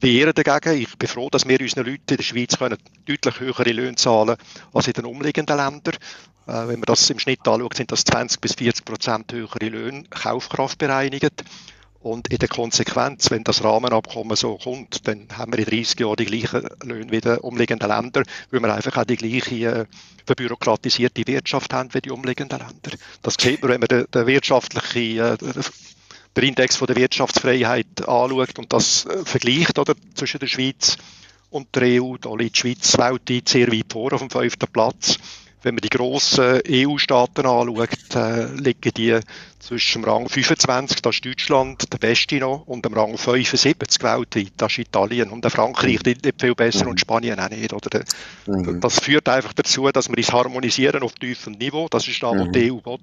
wehren 0.00 0.32
dagegen. 0.34 0.82
Ich 0.82 0.98
bin 0.98 1.08
froh, 1.08 1.28
dass 1.30 1.46
wir 1.46 1.60
unseren 1.60 1.86
Leuten 1.86 2.10
in 2.10 2.16
der 2.16 2.22
Schweiz 2.22 2.58
können 2.58 2.78
deutlich 3.06 3.40
höhere 3.40 3.72
Löhne 3.72 3.96
zahlen 3.96 4.36
als 4.72 4.86
in 4.86 4.92
den 4.94 5.04
umliegenden 5.04 5.56
Ländern. 5.56 5.94
Äh, 6.46 6.68
wenn 6.68 6.80
man 6.80 6.86
das 6.86 7.08
im 7.10 7.18
Schnitt 7.18 7.46
anschaut, 7.46 7.74
sind 7.74 7.92
das 7.92 8.04
20 8.04 8.40
bis 8.40 8.54
40 8.54 8.84
Prozent 8.84 9.32
höhere 9.32 9.68
Löhne, 9.68 10.04
Kaufkraft 10.10 10.78
bereinigt. 10.78 11.44
Und 12.04 12.28
in 12.28 12.36
der 12.36 12.50
Konsequenz, 12.50 13.30
wenn 13.30 13.44
das 13.44 13.64
Rahmenabkommen 13.64 14.36
so 14.36 14.58
kommt, 14.58 15.08
dann 15.08 15.26
haben 15.38 15.52
wir 15.52 15.60
in 15.60 15.64
30 15.64 16.00
Jahren 16.00 16.16
die 16.16 16.26
gleichen 16.26 16.68
Löhne 16.82 17.10
wie 17.10 17.22
die 17.22 17.40
umliegenden 17.40 17.88
Länder, 17.88 18.24
weil 18.50 18.60
wir 18.60 18.74
einfach 18.74 18.98
auch 18.98 19.04
die 19.04 19.16
gleiche 19.16 19.54
äh, 19.54 19.86
verbürokratisierte 20.26 21.26
Wirtschaft 21.26 21.72
haben 21.72 21.94
wie 21.94 22.02
die 22.02 22.10
umliegenden 22.10 22.58
Länder. 22.58 22.98
Das 23.22 23.36
sieht 23.40 23.62
man, 23.62 23.70
wenn 23.70 23.80
man 23.80 23.88
den, 23.88 24.04
den 24.12 24.26
wirtschaftlichen 24.26 25.18
äh, 25.18 25.36
der 26.36 26.42
Index 26.42 26.76
von 26.76 26.88
der 26.88 26.96
Wirtschaftsfreiheit 26.96 28.06
anschaut 28.06 28.58
und 28.58 28.70
das 28.70 29.06
äh, 29.06 29.24
vergleicht 29.24 29.78
oder, 29.78 29.94
zwischen 30.14 30.40
der 30.40 30.46
Schweiz 30.48 30.98
und 31.48 31.74
der 31.74 32.02
EU, 32.02 32.18
da 32.20 32.34
liegt 32.34 32.56
die 32.56 32.60
Schweiz 32.60 32.98
weltweit 32.98 33.48
sehr 33.48 33.72
weit 33.72 33.90
vor 33.90 34.12
auf 34.12 34.20
dem 34.20 34.28
fünften 34.28 34.70
Platz. 34.70 35.18
Wenn 35.64 35.76
man 35.76 35.80
die 35.80 35.88
grossen 35.88 36.60
EU-Staaten 36.68 37.46
anschaut, 37.46 38.14
äh, 38.14 38.44
liegen 38.54 38.92
die 38.94 39.18
zwischen 39.60 40.02
dem 40.02 40.10
Rang 40.10 40.28
25, 40.28 41.00
das 41.00 41.14
ist 41.14 41.24
Deutschland, 41.24 41.90
der 41.90 41.96
beste 41.96 42.36
noch, 42.36 42.64
und 42.66 42.84
dem 42.84 42.92
Rang 42.92 43.16
75 43.16 44.02
weltweit, 44.02 44.52
das 44.58 44.72
ist 44.72 44.78
Italien. 44.78 45.30
Und 45.30 45.50
Frankreich 45.50 46.02
nicht, 46.04 46.22
nicht 46.22 46.38
viel 46.38 46.54
besser 46.54 46.84
mhm. 46.84 46.90
und 46.90 47.00
Spanien 47.00 47.40
auch 47.40 47.48
nicht. 47.48 47.72
Oder? 47.72 48.04
Mhm. 48.46 48.80
Das 48.80 49.00
führt 49.00 49.26
einfach 49.26 49.54
dazu, 49.54 49.88
dass 49.90 50.10
wir 50.10 50.18
uns 50.18 50.32
harmonisieren 50.32 51.02
auf 51.02 51.14
tiefem 51.14 51.54
Niveau. 51.54 51.88
Das 51.88 52.06
ist 52.06 52.22
das, 52.22 52.32
was 52.32 52.46
mhm. 52.48 52.52
die 52.52 52.70
EU 52.70 52.80
will. 52.84 52.98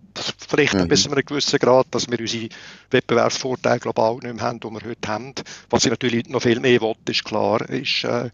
Vielleicht 0.48 0.76
mhm. 0.76 0.88
bis 0.88 1.04
zu 1.04 1.12
einem 1.12 1.26
gewissen 1.26 1.58
Grad, 1.58 1.88
dass 1.90 2.12
wir 2.12 2.20
unsere 2.20 2.50
Wettbewerbsvorteile 2.92 3.80
global 3.80 4.18
nicht 4.18 4.36
mehr 4.36 4.44
haben, 4.44 4.60
die 4.60 4.70
wir 4.70 4.82
heute 4.86 5.08
haben. 5.08 5.34
Was 5.72 5.86
ich 5.86 5.90
natürlich 5.90 6.30
noch 6.30 6.44
viel 6.44 6.60
mehr 6.60 6.80
will, 6.82 6.94
ist 7.10 7.26
klar, 7.26 7.68
ist, 7.70 8.04
äh, 8.04 8.30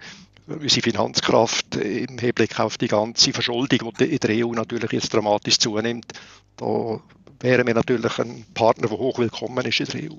unsere 0.48 0.82
Finanzkraft 0.82 1.76
im 1.76 2.18
Hinblick 2.18 2.60
auf 2.60 2.78
die 2.78 2.88
ganze 2.88 3.34
Verschuldung, 3.34 3.94
die 4.00 4.06
in 4.06 4.20
der 4.20 4.46
EU 4.46 4.52
natürlich 4.54 4.92
jetzt 4.92 5.14
dramatisch 5.14 5.60
zunimmt, 5.60 6.14
da 6.56 7.00
wären 7.40 7.68
wir 7.68 7.74
natürlich 7.74 8.18
ein 8.20 8.46
Partner, 8.54 8.88
der 8.88 8.98
hoch 8.98 9.20
willkommen 9.20 9.66
ist 9.66 9.80
in 9.80 9.86
der 9.88 10.12
EU. 10.12 10.16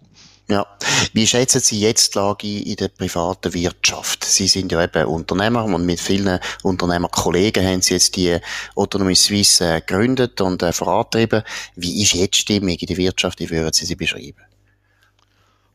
Ja. 0.50 0.66
Wie 1.12 1.26
schätzen 1.26 1.60
Sie 1.60 1.80
jetzt 1.80 2.14
die 2.14 2.18
Lage 2.18 2.60
in 2.60 2.76
der 2.76 2.88
privaten 2.88 3.52
Wirtschaft? 3.52 4.24
Sie 4.24 4.48
sind 4.48 4.72
ja 4.72 4.82
eben 4.82 5.04
Unternehmer 5.06 5.64
und 5.64 5.84
mit 5.84 6.00
vielen 6.00 6.40
Unternehmerkollegen 6.62 7.66
haben 7.66 7.82
Sie 7.82 7.94
jetzt 7.94 8.16
die 8.16 8.38
Autonomie 8.74 9.14
Suisse 9.14 9.62
äh, 9.62 9.80
gegründet 9.80 10.40
und 10.40 10.62
äh, 10.62 10.72
vorantrieben. 10.72 11.42
Wie 11.76 12.02
ist 12.02 12.14
jetzt 12.14 12.36
die 12.36 12.40
Stimmung 12.40 12.70
in 12.70 12.86
der 12.86 12.96
Wirtschaft? 12.96 13.40
Wie 13.40 13.50
würden 13.50 13.74
Sie 13.74 13.84
sie 13.84 13.96
beschreiben? 13.96 14.40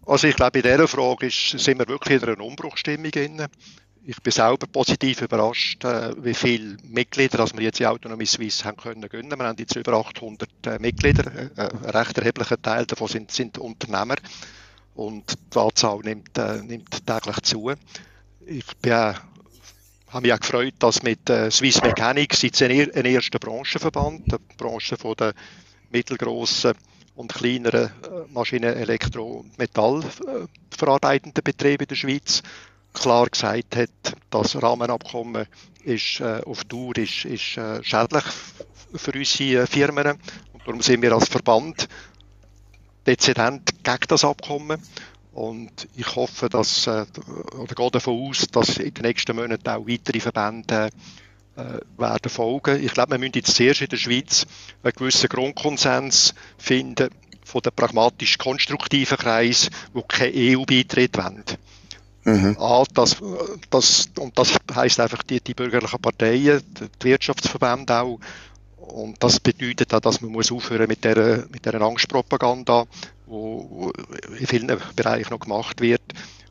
Also 0.08 0.28
ich 0.28 0.36
glaube, 0.36 0.60
in 0.60 0.64
dieser 0.64 0.88
Frage 0.88 1.28
ist, 1.28 1.52
sind 1.60 1.78
wir 1.78 1.88
wirklich 1.88 2.22
in 2.22 2.30
einer 2.30 2.44
Umbruchstimmung. 2.44 3.12
Drin 3.12 3.46
ich 4.06 4.22
bin 4.22 4.32
selber 4.32 4.68
positiv 4.68 5.22
überrascht, 5.22 5.84
äh, 5.86 6.12
wie 6.24 6.34
viele 6.34 6.78
Mitglieder 6.84 7.38
dass 7.38 7.54
wir 7.54 7.62
jetzt 7.62 7.80
in 7.80 7.86
Autonomie 7.86 8.26
Suisse 8.26 8.66
haben 8.66 8.78
können 8.78 9.08
gönnen. 9.08 9.38
Wir 9.38 9.46
haben 9.46 9.58
jetzt 9.58 9.76
über 9.76 9.94
800 9.94 10.50
äh, 10.66 10.80
Mitglieder, 10.80 11.32
äh, 11.34 11.50
ein 11.56 11.90
recht 11.90 12.18
erheblicher 12.18 12.62
Teil 12.62 12.86
davon 12.86 13.08
sind, 13.08 13.32
sind 13.32 13.58
Unternehmer 13.58 14.16
und 14.96 15.34
die 15.54 15.58
Anzahl 15.60 16.00
nimmt, 16.00 16.38
nimmt 16.64 17.06
täglich 17.06 17.42
zu. 17.44 17.72
Ich 18.46 18.66
bin 18.82 18.94
habe 18.94 20.22
mich 20.22 20.34
auch 20.34 20.40
gefreut, 20.40 20.76
dass 20.78 21.02
mit 21.02 21.28
Swiss 21.50 21.82
Mechanics 21.82 22.44
jetzt 22.44 22.62
ein, 22.62 22.92
ein 22.92 23.06
erster 23.06 23.40
Branchenverband, 23.40 24.32
eine 24.32 24.40
Branche 24.58 24.96
der 24.96 25.34
mittelgroßen 25.90 26.74
und 27.16 27.34
kleineren 27.34 27.90
Maschinen-, 28.32 28.76
Elektro- 28.76 29.40
und 29.40 29.58
Metallverarbeitenden 29.58 31.44
Betriebe 31.44 31.86
in 31.86 31.88
der 31.88 31.96
Schweiz 31.96 32.44
klar 32.94 33.28
gesagt 33.28 33.76
hat, 33.76 33.90
das 34.30 34.62
Rahmenabkommen 34.62 35.48
ist 35.84 36.20
äh, 36.20 36.42
auf 36.46 36.64
Dauer 36.66 36.98
ist, 36.98 37.26
ist 37.26 37.58
äh, 37.58 37.84
schädlich 37.84 38.24
für 38.96 39.12
unsere 39.14 39.68
Firmen 39.68 40.12
und 40.54 40.62
darum 40.66 40.82
sind 40.82 41.02
wir 41.02 41.14
als 41.14 41.28
Verband 41.28 41.88
dezident 43.06 43.84
gegen 43.84 44.08
das 44.08 44.24
Abkommen 44.24 44.82
und 45.34 45.88
ich 45.96 46.16
hoffe, 46.16 46.48
dass 46.48 46.88
äh, 46.88 47.06
oder 47.58 47.76
gehe 47.76 47.92
davon 47.92 48.30
aus, 48.30 48.48
dass 48.52 48.78
in 48.78 48.94
den 48.94 49.04
nächsten 49.04 49.36
Monaten 49.36 49.68
auch 49.68 49.88
weitere 49.88 50.20
Verbände 50.20 50.90
äh, 51.56 51.80
werden 51.98 52.30
folgen. 52.30 52.84
Ich 52.84 52.94
glaube, 52.94 53.12
wir 53.12 53.20
müssen 53.20 53.34
jetzt 53.36 53.56
zuerst 53.56 53.82
in 53.82 53.90
der 53.90 53.98
Schweiz 53.98 54.46
einen 54.84 54.94
gewissen 54.94 55.30
Grundkonsens 55.30 56.34
finden 56.58 57.10
von 57.44 57.62
den 57.62 57.74
pragmatisch 57.74 58.38
konstruktiven 58.38 59.18
Kreis, 59.18 59.70
wo 59.94 60.02
kein 60.02 60.32
EU-Beitritt 60.34 61.18
wollen. 61.18 61.44
Mhm. 62.26 62.58
A, 62.60 62.84
das, 62.94 63.18
das, 63.70 64.10
und 64.18 64.38
das 64.38 64.58
heisst 64.74 65.00
einfach 65.00 65.24
die, 65.24 65.42
die 65.42 65.54
bürgerlichen 65.54 66.00
Parteien, 66.00 66.62
die 66.80 67.06
Wirtschaftsverbände 67.06 68.00
auch. 68.00 68.20
Und 68.78 69.22
das 69.24 69.40
bedeutet 69.40 69.94
auch, 69.94 70.00
dass 70.00 70.22
man 70.22 70.32
muss 70.32 70.52
aufhören 70.52 70.88
mit 70.88 71.04
der, 71.04 71.46
mit 71.52 71.66
der 71.66 71.82
Angstpropaganda, 71.82 72.86
wo, 73.26 73.68
wo 73.70 73.92
in 74.38 74.48
vielen 74.48 74.78
Bereichen 74.96 75.32
noch 75.32 75.40
gemacht 75.40 75.82
wird. 75.82 76.02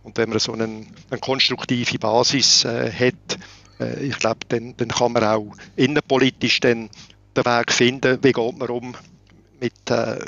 Und 0.02 0.16
wenn 0.18 0.30
man 0.30 0.38
so 0.38 0.52
einen, 0.52 0.88
eine 1.10 1.20
konstruktive 1.20 1.98
Basis 1.98 2.64
äh, 2.64 2.90
hat, 2.90 3.38
äh, 3.80 4.04
ich 4.04 4.18
glaube, 4.18 4.40
dann, 4.48 4.74
dann 4.76 4.88
kann 4.88 5.12
man 5.12 5.24
auch 5.24 5.56
innenpolitisch 5.76 6.60
dann 6.60 6.90
den 7.36 7.44
Weg 7.44 7.72
finden, 7.72 8.18
wie 8.22 8.32
geht 8.32 8.58
man 8.58 8.68
um 8.68 8.94
mit, 9.60 9.90
äh, 9.90 10.18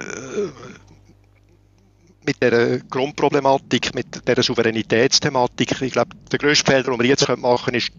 mit 2.27 2.43
der 2.43 2.81
Grundproblematik, 2.91 3.95
mit 3.95 4.27
der 4.27 4.43
Souveränitätsthematik. 4.43 5.81
Ich 5.83 5.93
glaube, 5.93 6.11
der 6.31 6.39
grösste 6.39 6.71
Fehler, 6.71 6.83
den 6.85 6.99
wir 7.01 7.07
jetzt 7.07 7.29
machen 7.37 7.65
können, 7.67 7.77
ist 7.79 7.91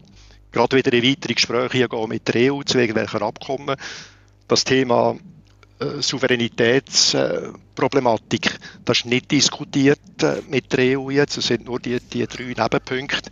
gerade 0.52 0.78
wieder 0.78 0.94
in 0.94 1.04
weitere 1.04 1.34
Gespräche 1.34 1.90
gehen 1.90 2.10
mit 2.10 2.28
der 2.34 2.54
EU 2.54 2.62
zu 2.64 2.78
irgendwelchen 2.80 3.22
Abkommen. 3.22 3.76
Das 4.48 4.64
Thema 4.64 5.18
äh, 5.80 6.02
Souveränitätsproblematik, 6.02 8.46
äh, 8.46 8.50
das 8.86 8.98
ist 9.00 9.06
nicht 9.06 9.30
diskutiert 9.32 10.00
äh, 10.24 10.42
mit 10.50 10.72
der 10.72 10.98
EU 11.00 11.10
jetzt. 11.10 11.38
Es 11.38 11.48
sind 11.48 11.66
nur 11.66 11.80
die, 11.80 12.00
die 12.00 12.26
drei 12.26 12.44
Nebenpunkte. 12.44 13.30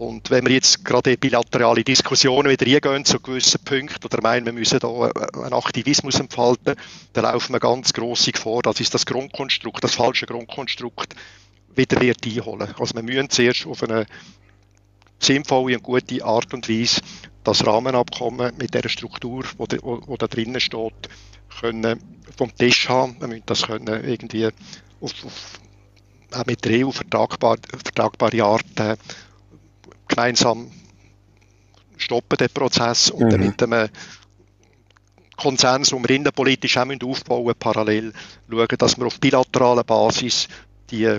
Und 0.00 0.30
wenn 0.30 0.46
wir 0.46 0.54
jetzt 0.54 0.82
gerade 0.82 1.18
bilaterale 1.18 1.84
Diskussionen 1.84 2.48
wieder 2.48 2.64
eingehen 2.64 3.04
zu 3.04 3.20
gewissen 3.20 3.62
Punkten 3.62 4.02
oder 4.02 4.22
meinen, 4.22 4.46
wir 4.46 4.54
müssen 4.54 4.78
da 4.78 4.88
einen 4.88 5.52
Aktivismus 5.52 6.18
entfalten, 6.18 6.74
dann 7.12 7.24
laufen 7.24 7.52
wir 7.52 7.60
ganz 7.60 7.92
grosse 7.92 8.32
Gefahr, 8.32 8.62
dass 8.62 8.80
ist 8.80 8.94
das 8.94 9.04
Grundkonstrukt, 9.04 9.84
das 9.84 9.96
falsche 9.96 10.24
Grundkonstrukt 10.24 11.14
wieder 11.74 12.00
wird 12.00 12.24
einholen. 12.24 12.74
Also 12.78 12.94
wir 12.94 13.02
müssen 13.02 13.28
zuerst 13.28 13.66
auf 13.66 13.82
eine 13.82 14.06
sinnvolle 15.18 15.76
und 15.76 15.82
gute 15.82 16.24
Art 16.24 16.54
und 16.54 16.70
Weise 16.70 17.02
das 17.44 17.66
Rahmenabkommen 17.66 18.54
mit 18.56 18.72
der 18.72 18.88
Struktur, 18.88 19.44
wo, 19.58 19.66
da, 19.66 20.26
drinnen 20.28 20.62
steht, 20.62 21.10
können 21.60 22.00
vom 22.38 22.56
Tisch 22.56 22.88
haben. 22.88 23.20
Wir 23.20 23.28
müssen 23.28 23.42
das 23.44 23.66
können 23.66 24.02
irgendwie 24.02 24.46
auf, 24.46 25.12
auf, 25.26 25.60
auch 26.32 26.46
mit 26.46 26.64
der 26.64 26.86
EU 26.86 26.90
vertragbar, 26.90 27.58
vertragbare 27.84 28.42
Art 28.44 28.80
äh, 28.80 28.96
gemeinsam 30.10 30.70
stoppen 31.96 32.36
den 32.36 32.50
Prozess 32.50 33.10
und 33.10 33.32
mhm. 33.32 33.46
mit 33.46 33.62
einem 33.62 33.88
Konsens, 35.36 35.88
den 35.88 36.02
wir 36.02 36.10
innenpolitisch 36.10 36.76
auch 36.76 36.86
aufbauen 37.02 37.44
müssen, 37.44 37.58
parallel 37.58 38.12
schauen, 38.50 38.68
dass 38.78 38.98
wir 38.98 39.06
auf 39.06 39.20
bilateraler 39.20 39.84
Basis 39.84 40.48
die 40.90 41.18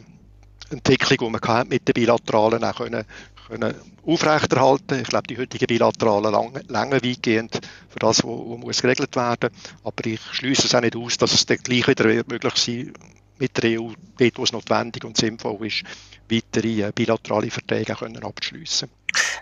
Entwicklung, 0.69 1.33
die 1.33 1.47
wir 1.47 1.65
mit 1.65 1.87
den 1.87 1.93
Bilateralen 1.93 2.63
auch 2.63 2.75
können, 2.75 3.05
können 3.47 3.75
aufrechterhalten. 4.05 5.01
Ich 5.01 5.09
glaube, 5.09 5.27
die 5.27 5.37
heutigen 5.37 5.67
Bilateralen 5.67 6.31
lang, 6.31 6.59
lange 6.67 7.03
weitgehend 7.03 7.59
für 7.89 7.99
das, 7.99 8.23
was 8.23 8.59
muss 8.59 8.81
geregelt 8.81 9.15
werden. 9.15 9.49
Aber 9.83 10.05
ich 10.05 10.21
schließe 10.31 10.67
es 10.67 10.75
auch 10.75 10.81
nicht 10.81 10.95
aus, 10.95 11.17
dass 11.17 11.33
es 11.33 11.45
dann 11.45 11.57
gleich 11.57 11.87
wieder 11.87 12.05
möglich 12.05 12.55
sein 12.55 12.93
mit 13.39 13.61
der 13.61 13.81
EU, 13.81 13.89
dort 14.17 14.37
wo 14.37 14.43
es 14.43 14.53
notwendig 14.53 15.03
und 15.03 15.17
sinnvoll 15.17 15.65
ist, 15.65 15.83
weitere 16.31 16.87
äh, 16.87 16.91
bilaterale 16.93 17.51
Verträge 17.51 17.95
können 17.95 18.23
abzuschliessen. 18.23 18.89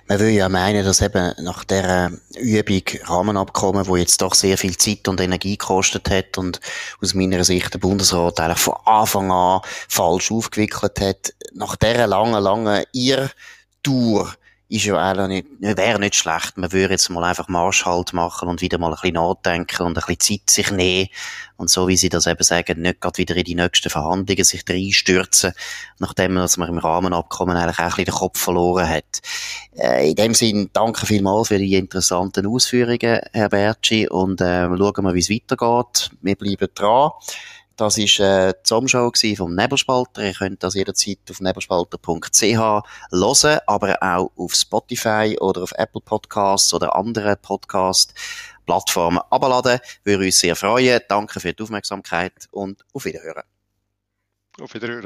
Man 0.08 0.20
will 0.20 0.30
ja 0.30 0.50
meinen, 0.50 0.84
dass 0.84 1.02
eben 1.02 1.34
nach 1.44 1.64
der 1.64 2.12
Übung 2.36 2.82
Rahmenabkommen, 3.04 3.86
wo 3.86 3.96
jetzt 3.96 4.22
doch 4.22 4.34
sehr 4.34 4.58
viel 4.58 4.76
Zeit 4.76 5.08
und 5.08 5.22
Energie 5.22 5.58
gekostet 5.58 6.10
hat 6.10 6.38
und 6.38 6.60
aus 7.02 7.14
meiner 7.14 7.44
Sicht 7.44 7.74
der 7.74 7.80
Bundesrat 7.80 8.40
eigentlich 8.40 8.58
von 8.58 8.76
Anfang 8.86 9.32
an 9.32 9.62
falsch 9.88 10.32
aufgewickelt 10.32 11.00
hat, 11.00 11.34
nach 11.54 11.76
dieser 11.76 12.08
langen, 12.08 12.42
langen 12.42 12.84
Irrtour 12.92 14.34
ist 14.70 14.86
ja 14.86 15.12
auch 15.12 15.28
nicht, 15.28 15.48
wäre 15.60 16.00
nicht 16.00 16.16
schlecht. 16.16 16.58
Man 16.58 16.72
würde 16.72 16.94
jetzt 16.94 17.10
mal 17.10 17.24
einfach 17.24 17.48
Marschhalt 17.48 18.14
machen 18.14 18.48
und 18.48 18.62
wieder 18.62 18.78
mal 18.78 18.90
ein 18.90 18.94
bisschen 18.94 19.16
nachdenken 19.16 19.82
und 19.82 19.98
ein 19.98 20.04
bisschen 20.06 20.40
Zeit 20.40 20.50
sich 20.50 20.72
nehmen 20.72 21.10
und 21.58 21.72
so 21.72 21.88
wie 21.88 21.98
Sie 21.98 22.08
das 22.08 22.28
eben 22.28 22.44
sagen, 22.44 22.82
nicht 22.82 23.02
gerade 23.02 23.18
wieder 23.18 23.36
in 23.36 23.44
die 23.44 23.56
nächsten 23.56 23.90
Verhandlungen 23.90 24.44
sich 24.44 24.64
reinstürzen, 24.70 25.54
nachdem 25.98 26.36
dass 26.36 26.58
man 26.58 26.70
im 26.70 26.78
Rahmenabkommen 26.78 27.58
eigentlich 27.58 27.80
auch 27.80 27.84
ein 27.84 27.90
bisschen 27.90 28.06
den 28.06 28.14
Kopf 28.14 28.40
verloren 28.40 28.88
hat. 28.88 29.22
Äh, 29.76 30.12
in 30.12 30.16
dem 30.16 30.36
Sinn, 30.36 30.70
danke 30.72 31.08
vielmals 31.08 31.48
für 31.48 31.58
die 31.58 31.76
interessanten 31.76 32.46
Ausführungen, 32.46 33.22
Herr 33.34 33.50
Bertschi, 33.50 34.08
und 34.08 34.40
äh, 34.40 34.68
schauen 34.68 35.04
wir, 35.04 35.14
wie 35.16 35.20
es 35.20 35.32
weitergeht. 35.32 36.12
Wir 36.22 36.36
bleiben 36.36 36.68
dran. 36.76 37.12
Das 37.80 37.98
war 37.98 38.26
äh, 38.26 38.52
die 38.52 38.68
Sommershow 38.68 39.10
vom 39.38 39.56
Nebelspalter. 39.56 40.22
Ihr 40.22 40.34
könnt 40.34 40.62
das 40.62 40.76
jederzeit 40.76 41.20
auf 41.30 41.40
nebelspalter.ch 41.40 42.42
hören, 42.42 43.60
aber 43.68 44.04
auch 44.04 44.32
auf 44.36 44.54
Spotify 44.54 45.38
oder 45.40 45.64
auf 45.64 45.72
Apple 45.78 46.02
Podcasts 46.02 46.74
oder 46.74 46.94
anderen 46.94 47.38
Podcast-Plattformen 47.42 49.22
abladen. 49.30 49.80
Würde 50.04 50.26
uns 50.26 50.40
sehr 50.40 50.58
freuen. 50.58 51.00
Danke 51.08 51.40
für 51.40 51.54
die 51.54 51.64
Aufmerksamkeit 51.64 52.50
und 52.52 52.84
auf 52.92 53.06
Wiederhören. 53.06 53.44
Auf 54.60 54.74
Wiederhören. 54.74 55.02